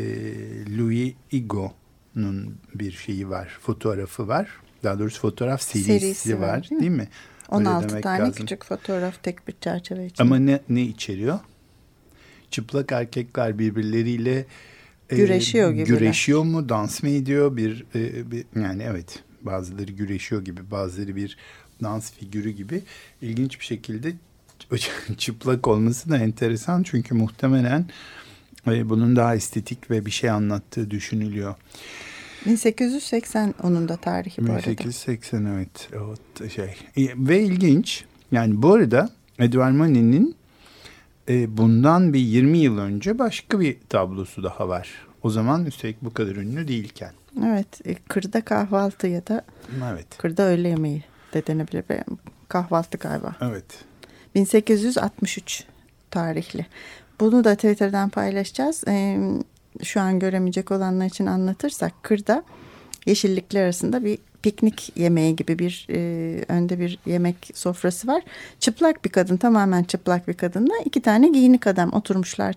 Louis 0.78 1.14
Igo'nun 1.32 2.56
bir 2.74 2.92
şeyi 2.92 3.28
var, 3.28 3.58
fotoğrafı 3.60 4.28
var 4.28 4.48
daha 4.86 4.98
doğrusu 4.98 5.20
fotoğraf 5.20 5.62
serisi, 5.62 5.84
serisi 5.84 6.40
var, 6.40 6.48
var 6.48 6.70
değil, 6.70 6.80
değil 6.80 6.92
mi? 6.92 7.08
16 7.48 8.00
tane 8.00 8.18
lazım. 8.18 8.34
küçük 8.34 8.64
fotoğraf 8.64 9.22
tek 9.22 9.48
bir 9.48 9.54
çerçeve 9.60 10.06
için. 10.06 10.24
Ama 10.24 10.36
ne, 10.38 10.60
ne 10.68 10.82
içeriyor? 10.82 11.38
Çıplak 12.50 12.92
erkekler 12.92 13.58
birbirleriyle 13.58 14.46
güreşiyor 15.08 15.70
e, 15.70 15.74
gibi. 15.74 15.84
Güreşiyor 15.84 16.42
mu, 16.42 16.68
dans 16.68 17.02
mı 17.02 17.08
ediyor? 17.08 17.56
Bir, 17.56 17.84
e, 17.94 18.30
bir 18.30 18.44
yani 18.56 18.82
evet 18.82 19.22
bazıları 19.42 19.92
güreşiyor 19.92 20.44
gibi, 20.44 20.70
bazıları 20.70 21.16
bir 21.16 21.36
dans 21.82 22.12
figürü 22.12 22.50
gibi. 22.50 22.82
ilginç 23.22 23.60
bir 23.60 23.64
şekilde 23.64 24.12
çıplak 25.18 25.68
olması 25.68 26.10
da 26.10 26.18
enteresan 26.18 26.82
çünkü 26.82 27.14
muhtemelen 27.14 27.80
e, 27.80 27.86
bunun 28.66 29.16
daha 29.16 29.34
estetik 29.34 29.90
ve 29.90 30.06
bir 30.06 30.10
şey 30.10 30.30
anlattığı 30.30 30.90
düşünülüyor. 30.90 31.54
1880 32.46 33.54
onun 33.62 33.88
da 33.88 33.96
tarihi 33.96 34.42
bu 34.42 34.46
1880 34.46 35.44
arada. 35.44 35.50
evet. 35.54 35.88
O 35.94 36.48
şey. 36.48 36.76
Ve 37.16 37.42
ilginç. 37.42 38.04
Yani 38.32 38.62
bu 38.62 38.74
arada 38.74 39.10
Edward 39.38 39.72
Manet'in 39.72 40.36
e, 41.28 41.56
bundan 41.56 42.12
bir 42.12 42.18
20 42.18 42.58
yıl 42.58 42.78
önce 42.78 43.18
başka 43.18 43.60
bir 43.60 43.76
tablosu 43.88 44.42
daha 44.42 44.68
var. 44.68 45.06
O 45.22 45.30
zaman 45.30 45.66
üstelik 45.66 46.02
bu 46.02 46.14
kadar 46.14 46.36
ünlü 46.36 46.68
değilken. 46.68 47.12
Evet. 47.46 47.86
E, 47.86 47.94
kırda 47.94 48.40
kahvaltı 48.40 49.06
ya 49.06 49.26
da 49.26 49.42
evet. 49.92 50.06
kırda 50.18 50.42
öğle 50.42 50.68
yemeği 50.68 51.04
de 51.34 51.46
denebilir. 51.46 51.84
Kahvaltı 52.48 52.98
galiba. 52.98 53.36
Evet. 53.40 53.64
1863 54.34 55.64
tarihli. 56.10 56.66
Bunu 57.20 57.44
da 57.44 57.54
Twitter'dan 57.54 58.08
paylaşacağız. 58.08 58.84
Ee, 58.88 59.18
şu 59.82 60.00
an 60.00 60.18
göremeyecek 60.18 60.70
olanlar 60.70 61.06
için 61.06 61.26
anlatırsak 61.26 61.92
kırda 62.02 62.42
yeşillikler 63.06 63.64
arasında 63.64 64.04
bir 64.04 64.18
piknik 64.42 64.92
yemeği 64.96 65.36
gibi 65.36 65.58
bir 65.58 65.86
e, 65.90 65.98
önde 66.48 66.80
bir 66.80 66.98
yemek 67.06 67.50
sofrası 67.54 68.06
var. 68.08 68.22
Çıplak 68.60 69.04
bir 69.04 69.10
kadın 69.10 69.36
tamamen 69.36 69.84
çıplak 69.84 70.28
bir 70.28 70.34
kadınla 70.34 70.74
iki 70.84 71.02
tane 71.02 71.28
giyinik 71.28 71.66
adam 71.66 71.92
oturmuşlar 71.92 72.54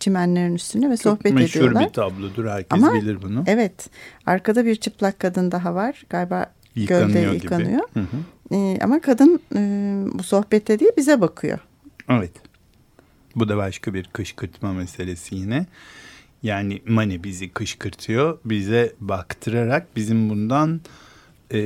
çimenlerin 0.00 0.54
üstüne 0.54 0.90
ve 0.90 0.96
Çok 0.96 1.18
sohbet 1.18 1.32
meşhur 1.32 1.60
ediyorlar. 1.60 1.80
meşhur 1.80 1.88
bir 1.88 1.94
tablodur 1.94 2.46
herkes 2.46 2.82
Ama, 2.82 2.94
bilir 2.94 3.22
bunu. 3.22 3.44
Evet 3.46 3.90
arkada 4.26 4.64
bir 4.64 4.76
çıplak 4.76 5.18
kadın 5.18 5.52
daha 5.52 5.74
var 5.74 6.04
galiba 6.10 6.46
yıkanıyor 6.74 7.08
gölde 7.08 7.34
yıkanıyor. 7.34 7.88
Gibi. 7.94 8.00
Hı 8.00 8.00
hı. 8.00 8.56
E, 8.56 8.78
ama 8.82 9.00
kadın 9.00 9.40
e, 9.54 9.60
bu 10.18 10.22
sohbette 10.22 10.78
değil 10.78 10.92
bize 10.96 11.20
bakıyor. 11.20 11.58
Evet 12.08 12.32
bu 13.40 13.48
da 13.48 13.56
başka 13.56 13.94
bir 13.94 14.04
kışkırtma 14.04 14.72
meselesi 14.72 15.34
yine. 15.34 15.66
Yani 16.42 16.82
Mani 16.86 17.24
bizi 17.24 17.48
kışkırtıyor. 17.48 18.38
Bize 18.44 18.92
baktırarak 19.00 19.96
bizim 19.96 20.30
bundan 20.30 20.80
e, 21.50 21.60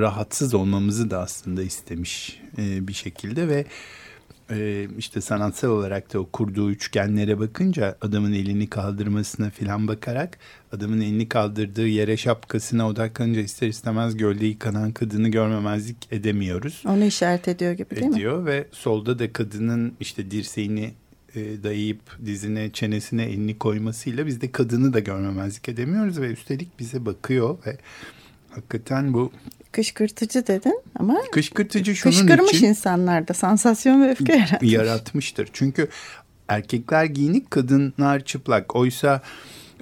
rahatsız 0.00 0.54
olmamızı 0.54 1.10
da 1.10 1.20
aslında 1.20 1.62
istemiş 1.62 2.40
e, 2.58 2.88
bir 2.88 2.92
şekilde 2.92 3.48
ve 3.48 3.64
e, 4.52 4.88
işte 4.98 5.20
sanatsal 5.20 5.68
olarak 5.68 6.14
da 6.14 6.18
o 6.18 6.26
kurduğu 6.26 6.70
üçgenlere 6.70 7.38
bakınca 7.38 7.96
adamın 8.00 8.32
elini 8.32 8.66
kaldırmasına 8.66 9.50
filan 9.50 9.88
bakarak 9.88 10.38
adamın 10.72 11.00
elini 11.00 11.28
kaldırdığı 11.28 11.86
yere 11.86 12.16
şapkasına 12.16 12.88
odaklanınca 12.88 13.40
ister 13.40 13.68
istemez 13.68 14.16
gölde 14.16 14.46
yıkanan 14.46 14.92
kadını 14.92 15.28
görmemezlik 15.28 15.96
edemiyoruz. 16.10 16.82
Onu 16.86 17.04
işaret 17.04 17.48
ediyor 17.48 17.72
gibi 17.72 17.90
değil 17.90 18.12
ediyor 18.12 18.40
mi? 18.40 18.46
ve 18.46 18.66
solda 18.72 19.18
da 19.18 19.32
kadının 19.32 19.92
işte 20.00 20.30
dirseğini 20.30 20.92
e, 21.34 21.62
dayayıp 21.62 22.00
dizine 22.24 22.70
çenesine 22.70 23.24
elini 23.24 23.58
koymasıyla 23.58 24.26
biz 24.26 24.40
de 24.40 24.52
kadını 24.52 24.92
da 24.92 24.98
görmemezlik 24.98 25.68
edemiyoruz 25.68 26.20
ve 26.20 26.26
üstelik 26.26 26.78
bize 26.78 27.06
bakıyor 27.06 27.58
ve 27.66 27.78
hakikaten 28.50 29.12
bu 29.12 29.32
kışkırtıcı 29.72 30.46
dedin 30.46 30.80
ama 30.98 31.20
kışkırtıcı 31.32 31.96
şunun 31.96 32.12
kışkırmış 32.12 32.52
için 32.52 32.66
insanlarda 32.66 33.34
sansasyon 33.34 34.02
ve 34.02 34.10
öfke 34.10 34.32
yaratmış. 34.32 34.72
yaratmıştır. 34.72 35.48
Çünkü 35.52 35.88
erkekler 36.48 37.04
giyinik 37.04 37.50
kadınlar 37.50 38.24
çıplak. 38.24 38.76
Oysa 38.76 39.22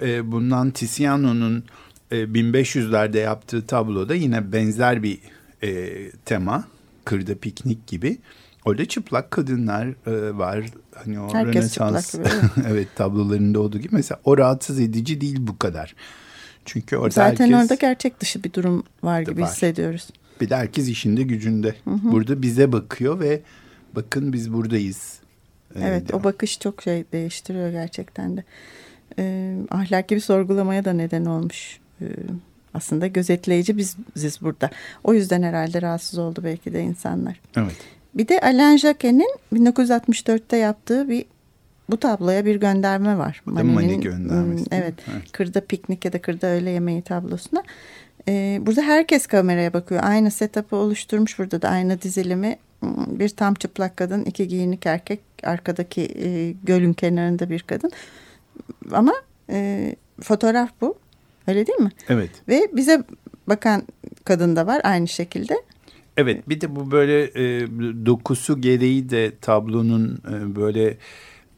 e, 0.03 0.33
bundan 0.33 0.71
Tiziano'nun 0.71 1.65
e, 2.11 2.17
1500'lerde 2.17 3.19
yaptığı 3.19 3.67
tabloda 3.67 4.15
yine 4.15 4.53
benzer 4.53 5.03
bir 5.03 5.19
e, 5.63 5.93
tema. 6.25 6.65
Kırda 7.05 7.35
piknik 7.35 7.87
gibi. 7.87 8.19
Orada 8.65 8.85
çıplak 8.85 9.31
kadınlar 9.31 9.87
e, 9.87 10.39
var. 10.39 10.65
Hani 10.95 11.21
o 11.21 11.35
Herkes 11.35 11.55
Rönesans 11.55 12.15
evet 12.69 12.89
tablolarında 12.97 13.61
olduğu 13.61 13.79
gibi 13.79 13.95
mesela 13.95 14.21
o 14.25 14.39
rahatsız 14.39 14.81
edici 14.81 15.21
değil 15.21 15.39
bu 15.41 15.59
kadar. 15.59 15.95
Çünkü 16.73 16.97
orada 16.97 17.11
Zaten 17.15 17.45
herkes, 17.45 17.63
orada 17.63 17.75
gerçek 17.75 18.21
dışı 18.21 18.45
bir 18.45 18.53
durum 18.53 18.85
var 19.03 19.21
gibi 19.21 19.41
var. 19.41 19.49
hissediyoruz. 19.49 20.09
Bir 20.41 20.51
de 20.51 20.57
herkes 20.57 20.89
işinde 20.89 21.23
gücünde. 21.23 21.75
Hı 21.85 21.91
hı. 21.91 22.13
Burada 22.13 22.43
bize 22.43 22.73
bakıyor 22.73 23.21
ve 23.21 23.41
bakın 23.93 24.33
biz 24.33 24.53
buradayız. 24.53 25.19
Ee, 25.75 25.81
evet 25.83 26.09
diyor. 26.09 26.21
o 26.21 26.25
bakış 26.25 26.61
çok 26.61 26.83
şey 26.83 27.05
değiştiriyor 27.13 27.71
gerçekten 27.71 28.37
de. 28.37 28.45
Ee, 29.19 29.57
ahlaki 29.71 30.15
bir 30.15 30.21
sorgulamaya 30.21 30.85
da 30.85 30.93
neden 30.93 31.25
olmuş. 31.25 31.79
Ee, 32.01 32.05
aslında 32.75 33.07
gözetleyici 33.07 33.77
biz, 33.77 33.97
biziz 34.17 34.41
burada. 34.41 34.71
O 35.05 35.15
yüzden 35.15 35.43
herhalde 35.43 35.83
rahatsız 35.83 36.19
oldu 36.19 36.41
belki 36.45 36.73
de 36.73 36.83
insanlar. 36.83 37.41
Evet. 37.57 37.77
Bir 38.15 38.29
de 38.29 38.41
Alain 38.41 38.77
Jacquet'in 38.77 39.35
1964'te 39.53 40.57
yaptığı 40.57 41.09
bir 41.09 41.25
bu 41.91 41.97
tabloya 41.97 42.45
bir 42.45 42.57
gönderme 42.57 43.19
var. 43.19 43.43
Bu 43.47 43.57
da 43.57 43.65
Mani 43.65 44.01
göndermesi. 44.01 44.65
Evet, 44.71 44.95
evet. 45.13 45.33
Kırda 45.33 45.61
piknik 45.61 46.05
ya 46.05 46.13
da 46.13 46.23
kırda 46.23 46.47
öğle 46.47 46.71
yemeği 46.71 47.03
tablosuna. 47.03 47.63
Ee, 48.29 48.59
burada 48.63 48.83
herkes 48.83 49.27
kameraya 49.27 49.73
bakıyor. 49.73 50.01
Aynı 50.05 50.31
setup'ı 50.31 50.77
oluşturmuş 50.77 51.39
burada 51.39 51.63
da 51.63 51.69
aynı 51.69 52.03
dizilimi. 52.03 52.57
Hmm, 52.81 53.19
bir 53.19 53.29
tam 53.29 53.55
çıplak 53.55 53.97
kadın, 53.97 54.25
iki 54.25 54.49
giyinik 54.49 54.87
erkek, 54.87 55.21
arkadaki 55.43 56.01
e, 56.01 56.55
gölün 56.65 56.93
kenarında 56.93 57.51
bir 57.51 57.61
kadın. 57.61 57.91
Ama 58.93 59.13
e, 59.51 59.97
fotoğraf 60.23 60.71
bu. 60.81 60.99
Öyle 61.47 61.67
değil 61.67 61.79
mi? 61.79 61.91
Evet. 62.09 62.31
Ve 62.49 62.69
bize 62.73 63.03
bakan 63.47 63.83
kadın 64.25 64.57
da 64.57 64.67
var 64.67 64.81
aynı 64.85 65.09
şekilde. 65.09 65.63
Evet 66.17 66.49
bir 66.49 66.61
de 66.61 66.77
bu 66.77 66.91
böyle 66.91 67.23
e, 67.25 67.67
dokusu 68.07 68.61
gereği 68.61 69.11
de 69.11 69.33
tablonun 69.41 70.19
e, 70.29 70.57
böyle 70.57 70.97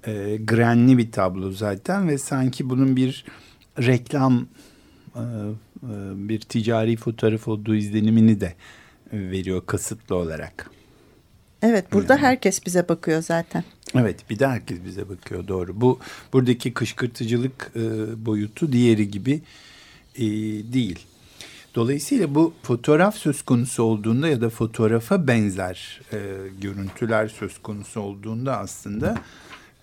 e, 0.06 0.36
grenli 0.36 0.98
bir 0.98 1.12
tablo 1.12 1.50
zaten 1.50 2.08
ve 2.08 2.18
sanki 2.18 2.70
bunun 2.70 2.96
bir 2.96 3.24
reklam 3.78 4.46
e, 5.14 5.20
e, 5.20 5.24
bir 6.28 6.40
ticari 6.40 6.96
fotoğraf 6.96 7.48
olduğu 7.48 7.74
izlenimini 7.74 8.40
de 8.40 8.54
veriyor 9.12 9.66
kasıtlı 9.66 10.16
olarak. 10.16 10.70
Evet 11.62 11.92
burada 11.92 12.14
hmm. 12.14 12.22
herkes 12.22 12.66
bize 12.66 12.88
bakıyor 12.88 13.22
zaten. 13.22 13.64
Evet 13.94 14.30
bir 14.30 14.38
de 14.38 14.46
herkes 14.46 14.84
bize 14.84 15.08
bakıyor 15.08 15.48
doğru. 15.48 15.80
Bu 15.80 15.98
buradaki 16.32 16.74
kışkırtıcılık 16.74 17.72
e, 17.76 17.80
boyutu 18.26 18.72
diğeri 18.72 19.10
gibi 19.10 19.42
e, 20.16 20.22
değil. 20.72 20.98
Dolayısıyla 21.74 22.34
bu 22.34 22.54
fotoğraf 22.62 23.16
söz 23.16 23.42
konusu 23.42 23.82
olduğunda 23.82 24.28
ya 24.28 24.40
da 24.40 24.50
fotoğrafa 24.50 25.26
benzer 25.26 26.00
e, 26.12 26.18
görüntüler 26.60 27.28
söz 27.28 27.62
konusu 27.62 28.00
olduğunda 28.00 28.58
aslında 28.58 29.22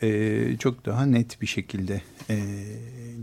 e, 0.02 0.58
çok 0.58 0.86
daha 0.86 1.06
net 1.06 1.42
bir 1.42 1.48
şekilde 1.48 2.02
e, 2.30 2.38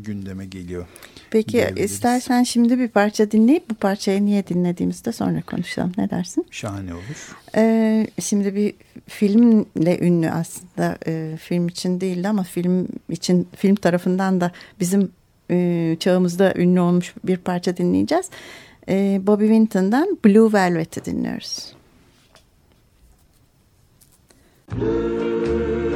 gündeme 0.07 0.47
geliyor. 0.47 0.87
Peki 1.31 1.73
istersen 1.77 2.43
şimdi 2.43 2.79
bir 2.79 2.89
parça 2.89 3.31
dinleyip 3.31 3.71
bu 3.71 3.75
parçayı 3.75 4.27
niye 4.27 4.47
dinlediğimizde 4.47 5.13
sonra 5.13 5.43
konuşalım. 5.43 5.93
Ne 5.99 6.11
dersin? 6.11 6.47
Şahane 6.51 6.95
olur. 6.95 7.37
Ee, 7.57 8.07
şimdi 8.21 8.55
bir 8.55 8.75
filmle 9.07 9.99
ünlü 10.01 10.31
aslında 10.31 10.99
e, 11.07 11.37
film 11.37 11.69
için 11.69 12.01
değil 12.01 12.31
ama 12.31 12.43
film 12.43 12.89
için 13.09 13.49
film 13.57 13.75
tarafından 13.75 14.41
da 14.41 14.53
bizim 14.81 15.13
e, 15.51 15.97
çağımızda 16.01 16.55
ünlü 16.57 16.81
olmuş 16.81 17.15
bir 17.25 17.37
parça 17.37 17.77
dinleyeceğiz. 17.77 18.31
E, 18.89 19.21
Bobby 19.23 19.45
Winton'dan 19.45 20.19
Blue 20.25 20.53
Velvet'i 20.53 21.05
dinliyoruz. 21.05 21.73
Blue 24.73 25.96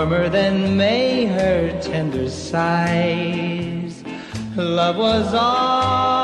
warmer 0.00 0.30
than 0.30 0.78
May, 0.78 1.26
her 1.26 1.78
tender 1.82 2.30
sighs. 2.30 4.02
Love 4.56 4.96
was 4.96 5.34
ours, 5.34 6.19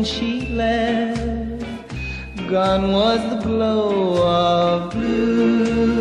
when 0.00 0.06
she 0.06 0.46
left. 0.46 1.62
Gone 2.48 2.90
was 2.90 3.20
the 3.28 3.36
glow 3.46 4.24
of 4.26 4.92
blue 4.92 5.92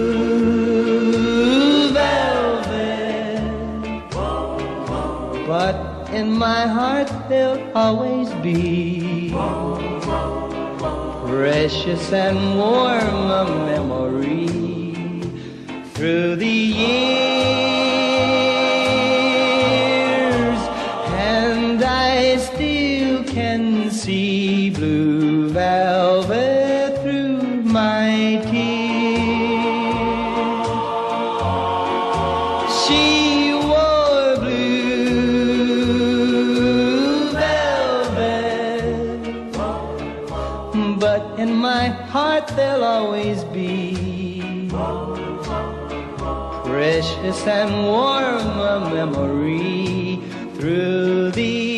velvet. 1.92 3.44
But 5.46 5.76
in 6.14 6.32
my 6.32 6.66
heart 6.66 7.12
there'll 7.28 7.62
always 7.76 8.30
be 8.42 9.32
precious 11.28 12.14
and 12.14 12.58
warm 12.58 13.32
a 13.42 13.46
memory 13.66 14.48
through 15.94 16.38
the 16.38 16.48
years. 16.48 17.29
There'll 42.56 42.84
always 42.84 43.44
be. 43.46 44.70
Precious 46.64 47.48
and 47.48 47.84
warm 47.84 48.60
a 48.60 48.90
memory 48.94 50.22
through 50.56 51.32
the 51.32 51.69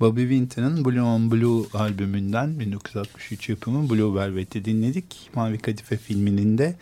Bobby 0.00 0.20
Winton'ın 0.20 0.84
Blue 0.84 1.02
on 1.02 1.30
Blue 1.30 1.66
albümünden 1.74 2.60
1963 2.60 3.48
yapımı 3.48 3.90
Blue 3.90 4.20
Velvet'i 4.20 4.64
dinledik. 4.64 5.30
Mavi 5.34 5.58
Kadife 5.58 5.96
filminin 5.96 6.58
de 6.58 6.74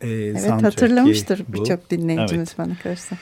e, 0.00 0.08
Evet 0.10 0.50
hatırlamıştır 0.50 1.44
birçok 1.48 1.90
dinleyicimiz 1.90 2.48
evet. 2.48 2.58
bana 2.58 2.78
kalırsa. 2.82 3.16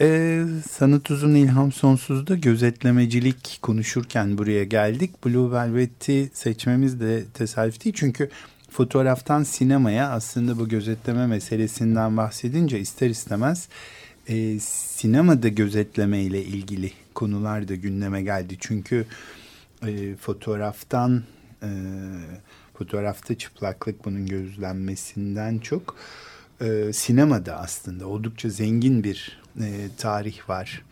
Ee, 0.00 0.44
Sanat 0.70 1.10
Uzun 1.10 1.34
İlham 1.34 1.72
Sonsuz'da 1.72 2.34
gözetlemecilik 2.34 3.58
konuşurken 3.62 4.38
buraya 4.38 4.64
geldik. 4.64 5.24
Blue 5.24 5.52
Velvet'i 5.52 6.30
seçmemiz 6.32 7.00
de 7.00 7.24
tesadüf 7.34 7.84
değil. 7.84 7.96
Çünkü 7.98 8.30
fotoğraftan 8.70 9.42
sinemaya 9.42 10.10
aslında 10.10 10.58
bu 10.58 10.68
gözetleme 10.68 11.26
meselesinden 11.26 12.16
bahsedince 12.16 12.80
ister 12.80 13.10
istemez 13.10 13.68
e, 14.28 14.58
sinemada 14.60 15.48
gözetleme 15.48 16.22
ile 16.22 16.42
ilgili 16.42 16.92
konular 17.14 17.68
da 17.68 17.74
gündeme 17.74 18.22
geldi. 18.22 18.56
Çünkü 18.60 19.06
e, 19.86 20.16
fotoğraftan 20.16 21.22
e, 21.62 21.68
fotoğrafta 22.74 23.34
çıplaklık 23.34 24.04
bunun 24.04 24.26
gözlenmesinden 24.26 25.58
çok 25.58 25.96
e, 26.60 26.92
sinemada 26.92 27.56
aslında 27.56 28.06
oldukça 28.06 28.48
zengin 28.48 29.04
bir 29.04 29.40
e, 29.60 29.88
tarih 29.98 30.48
var. 30.48 30.82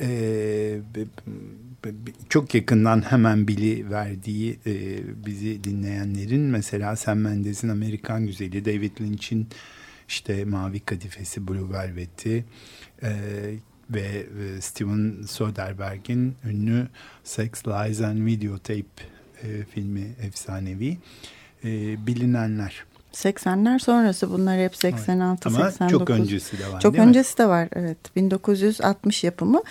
E, 0.00 0.80
çok 2.28 2.54
yakından 2.54 3.10
hemen 3.10 3.48
bili 3.48 3.90
verdiği 3.90 4.58
e, 4.66 5.00
bizi 5.26 5.64
dinleyenlerin 5.64 6.40
mesela 6.40 6.96
Sam 6.96 7.18
Mendes'in 7.18 7.68
Amerikan 7.68 8.26
Güzeli, 8.26 8.64
David 8.64 9.00
Lynch'in 9.00 9.48
işte 10.08 10.44
Mavi 10.44 10.80
Kadifesi, 10.80 11.48
Blue 11.48 11.72
Velvet'i, 11.72 12.44
e, 13.02 13.10
ve 13.90 14.26
e, 14.40 14.60
Steven 14.60 15.22
Soderbergh'in 15.26 16.36
ünlü 16.44 16.88
Sex, 17.24 17.66
Lies 17.66 18.00
and 18.00 18.26
Videotape 18.26 19.02
e, 19.42 19.64
filmi 19.74 20.14
efsanevi 20.22 20.98
e, 21.64 21.68
bilinenler. 22.06 22.84
80'ler 23.12 23.78
sonrası 23.78 24.30
bunlar 24.30 24.58
hep 24.58 24.76
86 24.76 25.48
evet. 25.48 25.58
Ama 25.58 25.70
89. 25.70 25.98
çok 25.98 26.10
öncesi 26.10 26.58
de 26.58 26.72
var. 26.72 26.80
Çok 26.80 26.94
öncesi 26.94 27.32
mi? 27.32 27.38
de 27.38 27.48
var 27.48 27.68
evet. 27.72 28.16
1960 28.16 29.24
yapımı. 29.24 29.62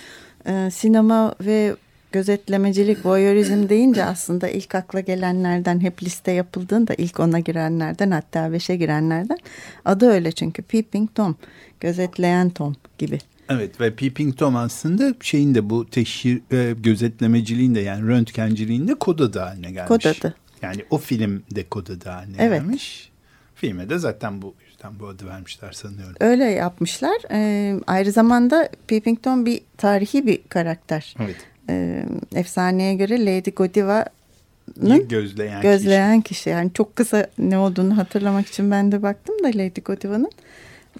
Ee, 0.46 0.70
sinema 0.72 1.34
ve 1.40 1.76
gözetlemecilik, 2.12 3.06
voyeurizm 3.06 3.68
deyince 3.68 4.04
aslında 4.04 4.48
ilk 4.48 4.74
akla 4.74 5.00
gelenlerden 5.00 5.80
hep 5.80 6.02
liste 6.02 6.32
yapıldığında 6.32 6.94
ilk 6.94 7.20
ona 7.20 7.38
girenlerden 7.38 8.10
hatta 8.10 8.52
beşe 8.52 8.76
girenlerden 8.76 9.38
adı 9.84 10.06
öyle 10.06 10.32
çünkü 10.32 10.62
Peeping 10.62 11.14
Tom, 11.14 11.36
gözetleyen 11.80 12.50
Tom 12.50 12.76
gibi. 12.98 13.18
Evet 13.48 13.80
ve 13.80 13.94
Peeping 13.94 14.36
Tom 14.36 14.56
aslında 14.56 15.14
şeyin 15.20 15.54
de 15.54 15.70
bu 15.70 15.90
teşhir 15.90 16.40
e, 16.52 16.72
gözetlemeciliğin 16.72 17.74
de 17.74 17.80
yani 17.80 18.08
röntgenciliğin 18.08 18.88
de 18.88 18.94
kod 18.94 19.18
adı 19.18 19.38
haline 19.38 19.70
gelmiş. 19.70 19.88
Kod 19.88 20.04
adı. 20.04 20.34
Yani 20.62 20.84
o 20.90 20.98
film 20.98 21.42
de 21.54 21.68
kod 21.68 21.86
adı 21.86 22.08
haline 22.08 22.36
evet. 22.38 22.60
gelmiş. 22.60 23.10
Filme 23.54 23.90
de 23.90 23.98
zaten 23.98 24.42
bu 24.42 24.54
yüzden 24.66 25.00
bu 25.00 25.08
adı 25.08 25.26
vermişler 25.26 25.72
sanıyorum. 25.72 26.14
Öyle 26.20 26.44
yapmışlar. 26.44 27.16
Ee, 27.30 27.80
ayrı 27.86 28.12
zamanda 28.12 28.68
Peeping 28.86 29.22
Tom 29.22 29.46
bir 29.46 29.60
tarihi 29.76 30.26
bir 30.26 30.40
karakter. 30.48 31.14
Evet. 31.20 31.36
Ee, 31.70 32.04
efsaneye 32.34 32.94
göre 32.94 33.24
Lady 33.24 33.50
Godiva'nın 33.50 35.08
gözleyen, 35.08 35.62
gözleyen 35.62 36.20
kişi. 36.20 36.38
kişi. 36.38 36.50
Yani 36.50 36.70
çok 36.74 36.96
kısa 36.96 37.26
ne 37.38 37.58
olduğunu 37.58 37.96
hatırlamak 37.96 38.46
için 38.46 38.70
ben 38.70 38.92
de 38.92 39.02
baktım 39.02 39.34
da 39.44 39.48
Lady 39.48 39.80
Godiva'nın. 39.80 40.30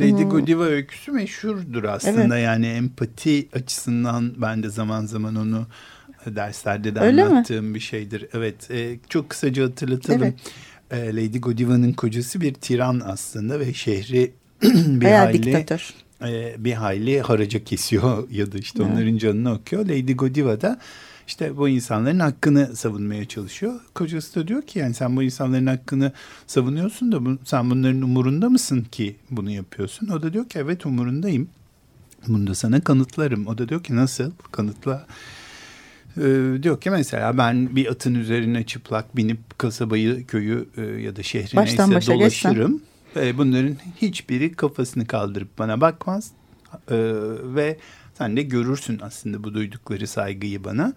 Lady 0.00 0.22
hmm. 0.22 0.30
Godiva 0.30 0.64
öyküsü 0.64 1.12
meşhurdur 1.12 1.84
aslında 1.84 2.38
evet. 2.38 2.44
yani 2.44 2.66
empati 2.66 3.48
açısından 3.52 4.32
ben 4.36 4.62
de 4.62 4.68
zaman 4.68 5.06
zaman 5.06 5.36
onu 5.36 5.66
derslerde 6.26 6.94
de 6.94 7.00
Öyle 7.00 7.24
anlattığım 7.24 7.64
mi? 7.64 7.74
bir 7.74 7.80
şeydir. 7.80 8.26
Evet 8.32 8.70
e, 8.70 8.98
çok 9.08 9.30
kısaca 9.30 9.64
hatırlatalım. 9.64 10.34
Evet. 10.90 11.14
E, 11.14 11.16
Lady 11.16 11.38
Godiva'nın 11.38 11.92
kocası 11.92 12.40
bir 12.40 12.54
tiran 12.54 13.02
aslında 13.04 13.60
ve 13.60 13.74
şehri 13.74 14.32
bir 14.62 15.04
Bayağı 15.04 15.24
hayli 15.24 15.42
diktatör. 15.42 15.94
E, 16.24 16.54
bir 16.58 16.72
hayli 16.72 17.20
haraca 17.20 17.64
kesiyor 17.64 18.28
ya 18.30 18.52
da 18.52 18.58
işte 18.58 18.82
evet. 18.82 18.92
onların 18.92 19.16
canını 19.16 19.52
okuyor. 19.52 19.86
Lady 19.86 20.12
Godiva 20.12 20.60
da 20.60 20.78
işte 21.26 21.56
bu 21.56 21.68
insanların 21.68 22.18
hakkını 22.18 22.76
savunmaya 22.76 23.24
çalışıyor. 23.24 23.80
Kocası 23.94 24.40
da 24.40 24.48
diyor 24.48 24.62
ki 24.62 24.78
yani 24.78 24.94
sen 24.94 25.16
bu 25.16 25.22
insanların 25.22 25.66
hakkını 25.66 26.12
savunuyorsun 26.46 27.12
da 27.12 27.26
bu, 27.26 27.38
sen 27.44 27.70
bunların 27.70 28.02
umurunda 28.02 28.50
mısın 28.50 28.86
ki 28.92 29.16
bunu 29.30 29.50
yapıyorsun? 29.50 30.08
O 30.08 30.22
da 30.22 30.32
diyor 30.32 30.48
ki 30.48 30.58
evet 30.58 30.86
umurundayım. 30.86 31.48
Bunu 32.28 32.46
da 32.46 32.54
sana 32.54 32.80
kanıtlarım. 32.80 33.46
O 33.46 33.58
da 33.58 33.68
diyor 33.68 33.82
ki 33.82 33.96
nasıl 33.96 34.30
kanıtla? 34.52 35.06
Ee, 36.16 36.62
diyor 36.62 36.80
ki 36.80 36.90
mesela 36.90 37.38
ben 37.38 37.76
bir 37.76 37.86
atın 37.86 38.14
üzerine 38.14 38.66
çıplak 38.66 39.16
binip 39.16 39.58
kasabayı, 39.58 40.26
köyü 40.26 40.68
e, 40.76 40.82
ya 40.82 41.16
da 41.16 41.22
şehri 41.22 41.56
Baştan 41.56 41.90
neyse 41.90 42.12
dolaşırım. 42.12 42.82
Ve 43.16 43.38
bunların 43.38 43.76
hiçbiri 43.96 44.52
kafasını 44.52 45.06
kaldırıp 45.06 45.58
bana 45.58 45.80
bakmaz. 45.80 46.30
Ee, 46.90 46.96
ve 47.42 47.78
sen 48.18 48.36
de 48.36 48.42
görürsün 48.42 48.98
aslında 49.02 49.44
bu 49.44 49.54
duydukları 49.54 50.06
saygıyı 50.06 50.64
bana. 50.64 50.92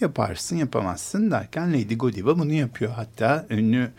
Yaparsın 0.00 0.56
yapamazsın 0.56 1.30
derken 1.30 1.72
Lady 1.72 1.94
Godiva 1.94 2.38
bunu 2.38 2.52
yapıyor. 2.52 2.92
Hatta 2.92 3.46
ünlü 3.50 3.90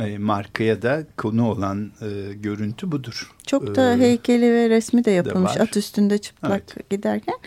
e, 0.00 0.18
markaya 0.18 0.82
da 0.82 1.04
konu 1.16 1.50
olan 1.50 1.92
e, 2.00 2.34
görüntü 2.34 2.92
budur. 2.92 3.30
Çok 3.46 3.74
da 3.76 3.94
ee, 3.94 3.98
heykeli 3.98 4.52
ve 4.52 4.70
resmi 4.70 5.04
de 5.04 5.10
yapılmış 5.10 5.54
de 5.54 5.60
at 5.60 5.76
üstünde 5.76 6.18
çıplak 6.18 6.62
evet. 6.76 6.90
giderken. 6.90 7.38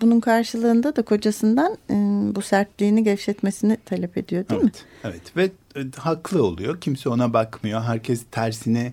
Bunun 0.00 0.20
karşılığında 0.20 0.96
da 0.96 1.02
kocasından 1.02 1.72
e, 1.90 1.94
bu 2.34 2.42
sertliğini 2.42 3.04
gevşetmesini 3.04 3.78
talep 3.84 4.18
ediyor 4.18 4.48
değil 4.48 4.60
evet, 4.64 4.74
mi? 4.74 5.10
Evet 5.10 5.36
ve 5.36 5.44
e, 5.76 5.84
haklı 5.96 6.44
oluyor. 6.44 6.80
Kimse 6.80 7.08
ona 7.08 7.32
bakmıyor. 7.32 7.82
Herkes 7.82 8.24
tersine 8.30 8.92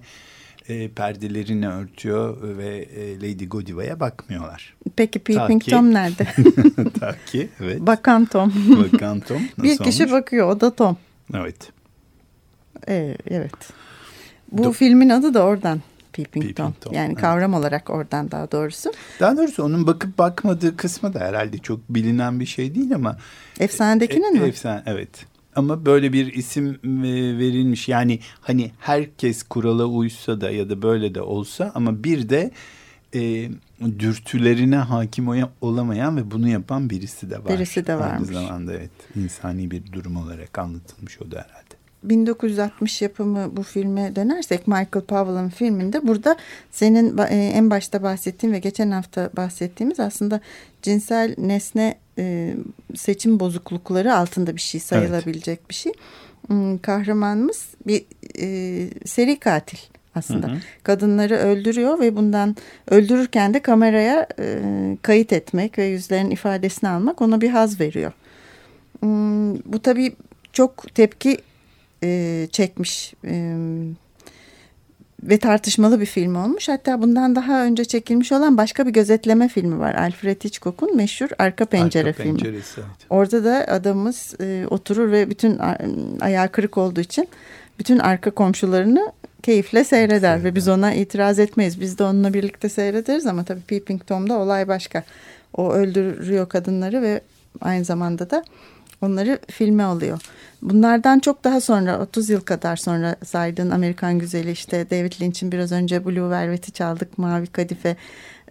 e, 0.70 0.90
perdelerini 0.90 1.68
örtüyor 1.68 2.58
ve 2.58 2.78
e, 2.78 3.16
Lady 3.16 3.46
Godiva'ya 3.46 4.00
bakmıyorlar. 4.00 4.76
Peki 4.96 5.20
Peeping 5.20 5.64
ki, 5.64 5.72
Tom 5.72 5.94
nerede? 5.94 6.28
Ta 7.00 7.16
ki 7.26 7.50
evet. 7.60 7.82
Bakan 7.82 8.26
Tom. 8.26 8.54
Bakan 8.94 9.20
Tom. 9.20 9.42
Bir 9.64 9.78
kişi 9.78 10.04
olmuş? 10.04 10.14
bakıyor 10.14 10.50
o 10.50 10.62
da 10.62 10.76
Tom. 10.76 10.98
Evet. 11.34 11.72
Ee, 12.88 13.18
evet. 13.28 13.74
Bu 14.52 14.64
Do 14.64 14.72
filmin 14.72 15.10
adı 15.10 15.34
da 15.34 15.44
oradan. 15.44 15.82
Peeping, 16.14 16.46
Peeping 16.46 16.58
Tom. 16.58 16.74
Tom. 16.82 16.94
Yani 16.94 17.12
evet. 17.12 17.22
kavram 17.22 17.54
olarak 17.54 17.90
oradan 17.90 18.32
daha 18.32 18.52
doğrusu. 18.52 18.92
Daha 19.20 19.38
doğrusu 19.38 19.64
onun 19.64 19.88
bakıp 19.88 20.18
bakmadığı 20.18 20.78
kısmı 20.78 21.14
da 21.14 21.20
herhalde 21.20 21.58
çok 21.58 21.80
bilinen 21.90 22.40
bir 22.40 22.46
şey 22.46 22.76
değil 22.76 22.96
ama. 22.96 23.18
Efsanedekinin 23.60 24.36
e, 24.36 24.40
mi? 24.40 24.48
Efsane, 24.48 24.84
evet 24.86 25.26
ama 25.56 25.86
böyle 25.86 26.14
bir 26.14 26.34
isim 26.34 26.68
e, 26.84 27.38
verilmiş. 27.38 27.88
Yani 27.88 28.20
hani 28.42 28.72
herkes 28.80 29.44
kurala 29.44 29.86
uysa 29.86 30.42
da 30.42 30.52
ya 30.52 30.70
da 30.70 30.82
böyle 30.82 31.16
de 31.16 31.22
olsa 31.22 31.72
ama 31.76 32.04
bir 32.04 32.30
de 32.30 32.52
e, 33.16 33.50
dürtülerine 34.00 34.78
hakim 34.78 35.28
olamayan 35.62 36.18
ve 36.18 36.32
bunu 36.32 36.48
yapan 36.48 36.90
birisi 36.90 37.30
de 37.30 37.38
var. 37.38 37.50
Birisi 37.50 37.88
de 37.88 37.96
varmış. 37.96 38.30
Aynı 38.30 38.42
zamanda 38.42 38.74
evet 38.74 38.92
insani 39.16 39.72
bir 39.72 39.92
durum 39.92 40.18
olarak 40.18 40.60
anlatılmış 40.60 41.22
o 41.22 41.32
da 41.32 41.38
herhalde. 41.38 41.79
1960 42.04 43.02
yapımı 43.02 43.58
bu 43.58 43.64
filme 43.64 44.16
dönersek 44.16 44.68
Michael 44.68 45.06
Powell'ın 45.08 45.50
filminde 45.50 46.08
burada 46.08 46.36
senin 46.72 47.18
e, 47.18 47.52
en 47.56 47.70
başta 47.70 48.04
bahsettiğin 48.04 48.54
ve 48.54 48.60
geçen 48.60 48.92
hafta 48.92 49.30
bahsettiğimiz 49.38 50.00
aslında 50.00 50.40
cinsel 50.82 51.36
nesne 51.38 51.96
e, 52.18 52.56
seçim 52.96 53.40
bozuklukları 53.40 54.16
altında 54.16 54.56
bir 54.56 54.62
şey 54.62 54.82
sayılabilecek 54.82 55.60
evet. 55.60 55.70
bir 55.70 55.76
şey. 55.76 55.94
Hmm, 56.48 56.78
kahramanımız 56.78 57.68
bir 57.88 58.06
e, 58.40 58.90
seri 59.06 59.40
katil 59.40 59.80
aslında. 60.16 60.48
Hı 60.48 60.52
hı. 60.52 60.58
Kadınları 60.84 61.36
öldürüyor 61.36 62.00
ve 62.00 62.16
bundan 62.16 62.56
öldürürken 62.88 63.54
de 63.54 63.60
kameraya 63.60 64.28
e, 64.40 64.62
kayıt 65.02 65.34
etmek 65.34 65.78
ve 65.78 65.86
yüzlerin 65.86 66.32
ifadesini 66.32 66.90
almak 66.90 67.22
ona 67.22 67.42
bir 67.42 67.50
haz 67.50 67.80
veriyor. 67.80 68.12
Hmm, 69.00 69.56
bu 69.56 69.82
tabii 69.82 70.16
çok 70.54 70.96
tepki 70.96 71.38
e, 72.04 72.48
çekmiş 72.52 73.14
e, 73.26 73.56
ve 75.24 75.38
tartışmalı 75.38 76.02
bir 76.02 76.06
film 76.06 76.36
olmuş. 76.36 76.70
Hatta 76.70 77.02
bundan 77.02 77.36
daha 77.36 77.64
önce 77.64 77.86
çekilmiş 77.86 78.32
olan 78.32 78.58
başka 78.58 78.88
bir 78.88 78.92
gözetleme 78.92 79.48
filmi 79.48 79.80
var. 79.80 79.96
Alfred 79.96 80.44
Hitchcock'un 80.44 80.96
meşhur 80.98 81.30
Arka 81.40 81.66
Pencere 81.66 82.10
Arka 82.10 82.24
filmi. 82.24 82.40
Evet. 82.46 82.64
Orada 83.10 83.44
da 83.44 83.66
adamımız 83.68 84.36
e, 84.42 84.66
oturur 84.70 85.12
ve 85.12 85.30
bütün 85.30 85.60
ayağı 86.22 86.50
kırık 86.50 86.78
olduğu 86.78 87.00
için 87.02 87.28
bütün 87.80 88.00
arka 88.00 88.32
komşularını 88.32 89.12
keyifle 89.44 89.84
seyreder 89.84 90.20
Seyreder. 90.20 90.44
ve 90.44 90.56
biz 90.56 90.68
ona 90.68 90.94
itiraz 90.94 91.40
etmeyiz. 91.40 91.82
Biz 91.82 91.98
de 91.98 92.04
onunla 92.04 92.34
birlikte 92.34 92.70
seyrederiz 92.70 93.26
ama 93.26 93.44
tabii 93.44 93.62
Peeping 93.62 94.06
Tom'da 94.08 94.38
olay 94.38 94.68
başka. 94.68 95.04
O 95.54 95.74
öldürüyor 95.74 96.50
kadınları 96.50 97.02
ve 97.02 97.22
aynı 97.62 97.86
zamanda 97.86 98.30
da 98.30 98.44
onları 99.02 99.40
filme 99.48 99.84
alıyor. 99.84 100.22
Bunlardan 100.62 101.20
çok 101.20 101.44
daha 101.44 101.62
sonra 101.62 102.02
30 102.02 102.30
yıl 102.30 102.42
kadar 102.42 102.76
sonra 102.76 103.16
saydığın 103.26 103.70
Amerikan 103.70 104.20
Güzeli 104.20 104.52
işte 104.52 104.90
David 104.90 105.14
Lynch'in 105.22 105.52
biraz 105.52 105.72
önce 105.72 106.06
Blue 106.06 106.30
Velvet'i 106.30 106.72
çaldık 106.72 107.18
Mavi 107.18 107.48
Kadife 107.48 107.96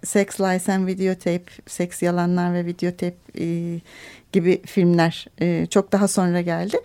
Sex 0.03 0.41
Lies 0.41 0.69
and 0.69 0.87
Videotape 0.87 1.43
Seks 1.67 2.01
Yalanlar 2.01 2.53
ve 2.53 2.65
Videotape 2.65 3.15
e, 3.39 3.79
gibi 4.31 4.61
filmler 4.65 5.27
e, 5.41 5.65
çok 5.65 5.91
daha 5.91 6.07
sonra 6.07 6.41
geldi. 6.41 6.77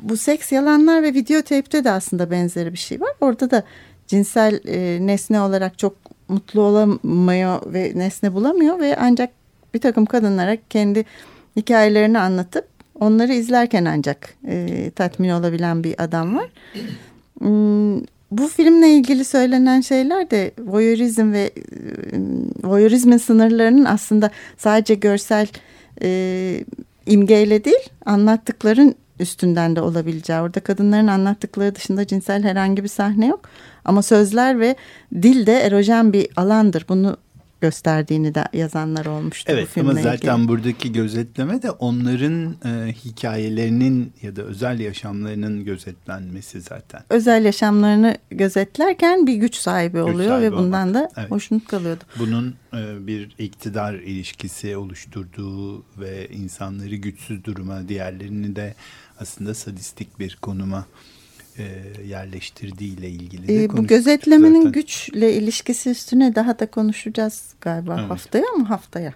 Bu 0.00 0.16
seks 0.16 0.52
yalanlar 0.52 1.02
ve 1.02 1.14
videotape'te 1.14 1.84
de 1.84 1.90
aslında 1.90 2.30
benzeri 2.30 2.72
bir 2.72 2.78
şey 2.78 3.00
var. 3.00 3.10
Orada 3.20 3.50
da 3.50 3.62
cinsel 4.06 4.60
e, 4.66 5.06
nesne 5.06 5.40
olarak 5.40 5.78
çok 5.78 5.96
mutlu 6.28 6.60
olamıyor 6.60 7.72
ve 7.72 7.92
nesne 7.94 8.32
bulamıyor 8.32 8.80
ve 8.80 8.96
ancak 9.00 9.30
bir 9.74 9.80
takım 9.80 10.06
kadınlara 10.06 10.56
kendi 10.70 11.04
hikayelerini 11.56 12.18
anlatıp 12.18 12.75
Onları 13.00 13.32
izlerken 13.32 13.84
ancak 13.84 14.34
e, 14.48 14.90
tatmin 14.96 15.28
olabilen 15.28 15.84
bir 15.84 16.02
adam 16.02 16.36
var. 16.36 16.48
Hmm, 17.38 18.00
bu 18.30 18.48
filmle 18.48 18.88
ilgili 18.90 19.24
söylenen 19.24 19.80
şeyler 19.80 20.30
de 20.30 20.50
voyeurizm 20.58 21.32
ve 21.32 21.42
e, 21.42 22.18
voyeurizmin 22.64 23.16
sınırlarının 23.16 23.84
aslında 23.84 24.30
sadece 24.56 24.94
görsel 24.94 25.48
e, 26.02 26.64
imgeyle 27.06 27.64
değil 27.64 27.88
anlattıkların 28.06 28.94
üstünden 29.20 29.76
de 29.76 29.80
olabileceği. 29.80 30.40
Orada 30.40 30.60
kadınların 30.60 31.06
anlattıkları 31.06 31.74
dışında 31.74 32.06
cinsel 32.06 32.42
herhangi 32.42 32.82
bir 32.82 32.88
sahne 32.88 33.26
yok. 33.26 33.40
Ama 33.84 34.02
sözler 34.02 34.60
ve 34.60 34.76
dil 35.22 35.46
de 35.46 35.60
erojen 35.60 36.12
bir 36.12 36.28
alandır. 36.36 36.86
Bunu 36.88 37.16
gösterdiğini 37.60 38.34
de 38.34 38.44
yazanlar 38.52 39.06
olmuştu 39.06 39.52
evet, 39.52 39.64
bu 39.64 39.72
filmle 39.72 39.90
ama 39.90 40.00
zaten 40.00 40.34
ilgili. 40.34 40.48
buradaki 40.48 40.92
gözetleme 40.92 41.62
de 41.62 41.70
onların 41.70 42.56
e, 42.64 42.92
hikayelerinin 42.92 44.12
ya 44.22 44.36
da 44.36 44.42
özel 44.42 44.80
yaşamlarının 44.80 45.64
gözetlenmesi 45.64 46.60
zaten. 46.60 47.02
Özel 47.10 47.44
yaşamlarını 47.44 48.16
gözetlerken 48.30 49.26
bir 49.26 49.34
güç 49.34 49.54
sahibi 49.54 50.00
oluyor 50.00 50.18
güç 50.18 50.28
sahibi 50.28 50.46
ve 50.46 50.52
bundan 50.52 50.88
olmak. 50.88 51.02
da 51.02 51.10
evet. 51.16 51.30
hoşnut 51.30 51.68
kalıyordu. 51.68 52.04
Bunun 52.18 52.54
e, 52.74 53.06
bir 53.06 53.34
iktidar 53.38 53.94
ilişkisi 53.94 54.76
oluşturduğu 54.76 55.84
ve 55.98 56.28
insanları 56.28 56.96
güçsüz 56.96 57.44
duruma 57.44 57.88
diğerlerini 57.88 58.56
de 58.56 58.74
aslında 59.20 59.54
sadistik 59.54 60.18
bir 60.18 60.38
konuma 60.42 60.86
yerleştirdiği 62.06 62.98
ile 62.98 63.10
ilgili 63.10 63.48
de 63.48 63.64
e, 63.64 63.70
Bu 63.70 63.86
gözetlemenin 63.86 64.58
zaten. 64.58 64.72
güçle 64.72 65.32
ilişkisi 65.32 65.90
üstüne 65.90 66.34
daha 66.34 66.58
da 66.58 66.66
konuşacağız 66.66 67.54
galiba 67.60 67.96
evet. 68.00 68.10
haftaya 68.10 68.52
mı 68.52 68.64
haftaya? 68.64 69.12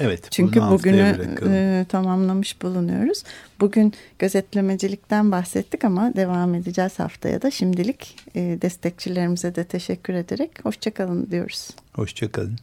Evet. 0.00 0.28
Çünkü 0.30 0.60
bugünü 0.60 1.16
e, 1.48 1.86
tamamlamış 1.88 2.62
bulunuyoruz. 2.62 3.22
Bugün 3.60 3.92
gözetlemecilikten 4.18 5.32
bahsettik 5.32 5.84
ama 5.84 6.14
devam 6.16 6.54
edeceğiz 6.54 6.98
haftaya 6.98 7.42
da. 7.42 7.50
Şimdilik 7.50 8.16
e, 8.34 8.58
destekçilerimize 8.62 9.54
de 9.54 9.64
teşekkür 9.64 10.14
ederek 10.14 10.50
hoşçakalın 10.64 11.30
diyoruz. 11.30 11.70
Hoşçakalın. 11.92 12.58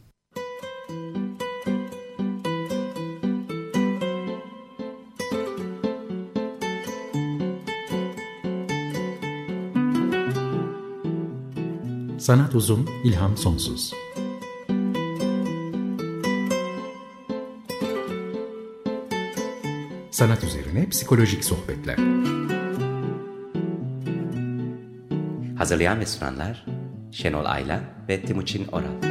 Sanat 12.21 12.55
uzun, 12.55 12.89
ilham 13.03 13.37
sonsuz. 13.37 13.93
Sanat 20.11 20.43
üzerine 20.43 20.89
psikolojik 20.89 21.43
sohbetler. 21.43 21.97
Hazırlayan 25.57 25.99
ve 25.99 26.05
sunanlar 26.05 26.65
Şenol 27.11 27.45
Ayla 27.45 27.81
ve 28.09 28.21
Timuçin 28.21 28.67
Oral. 28.67 29.10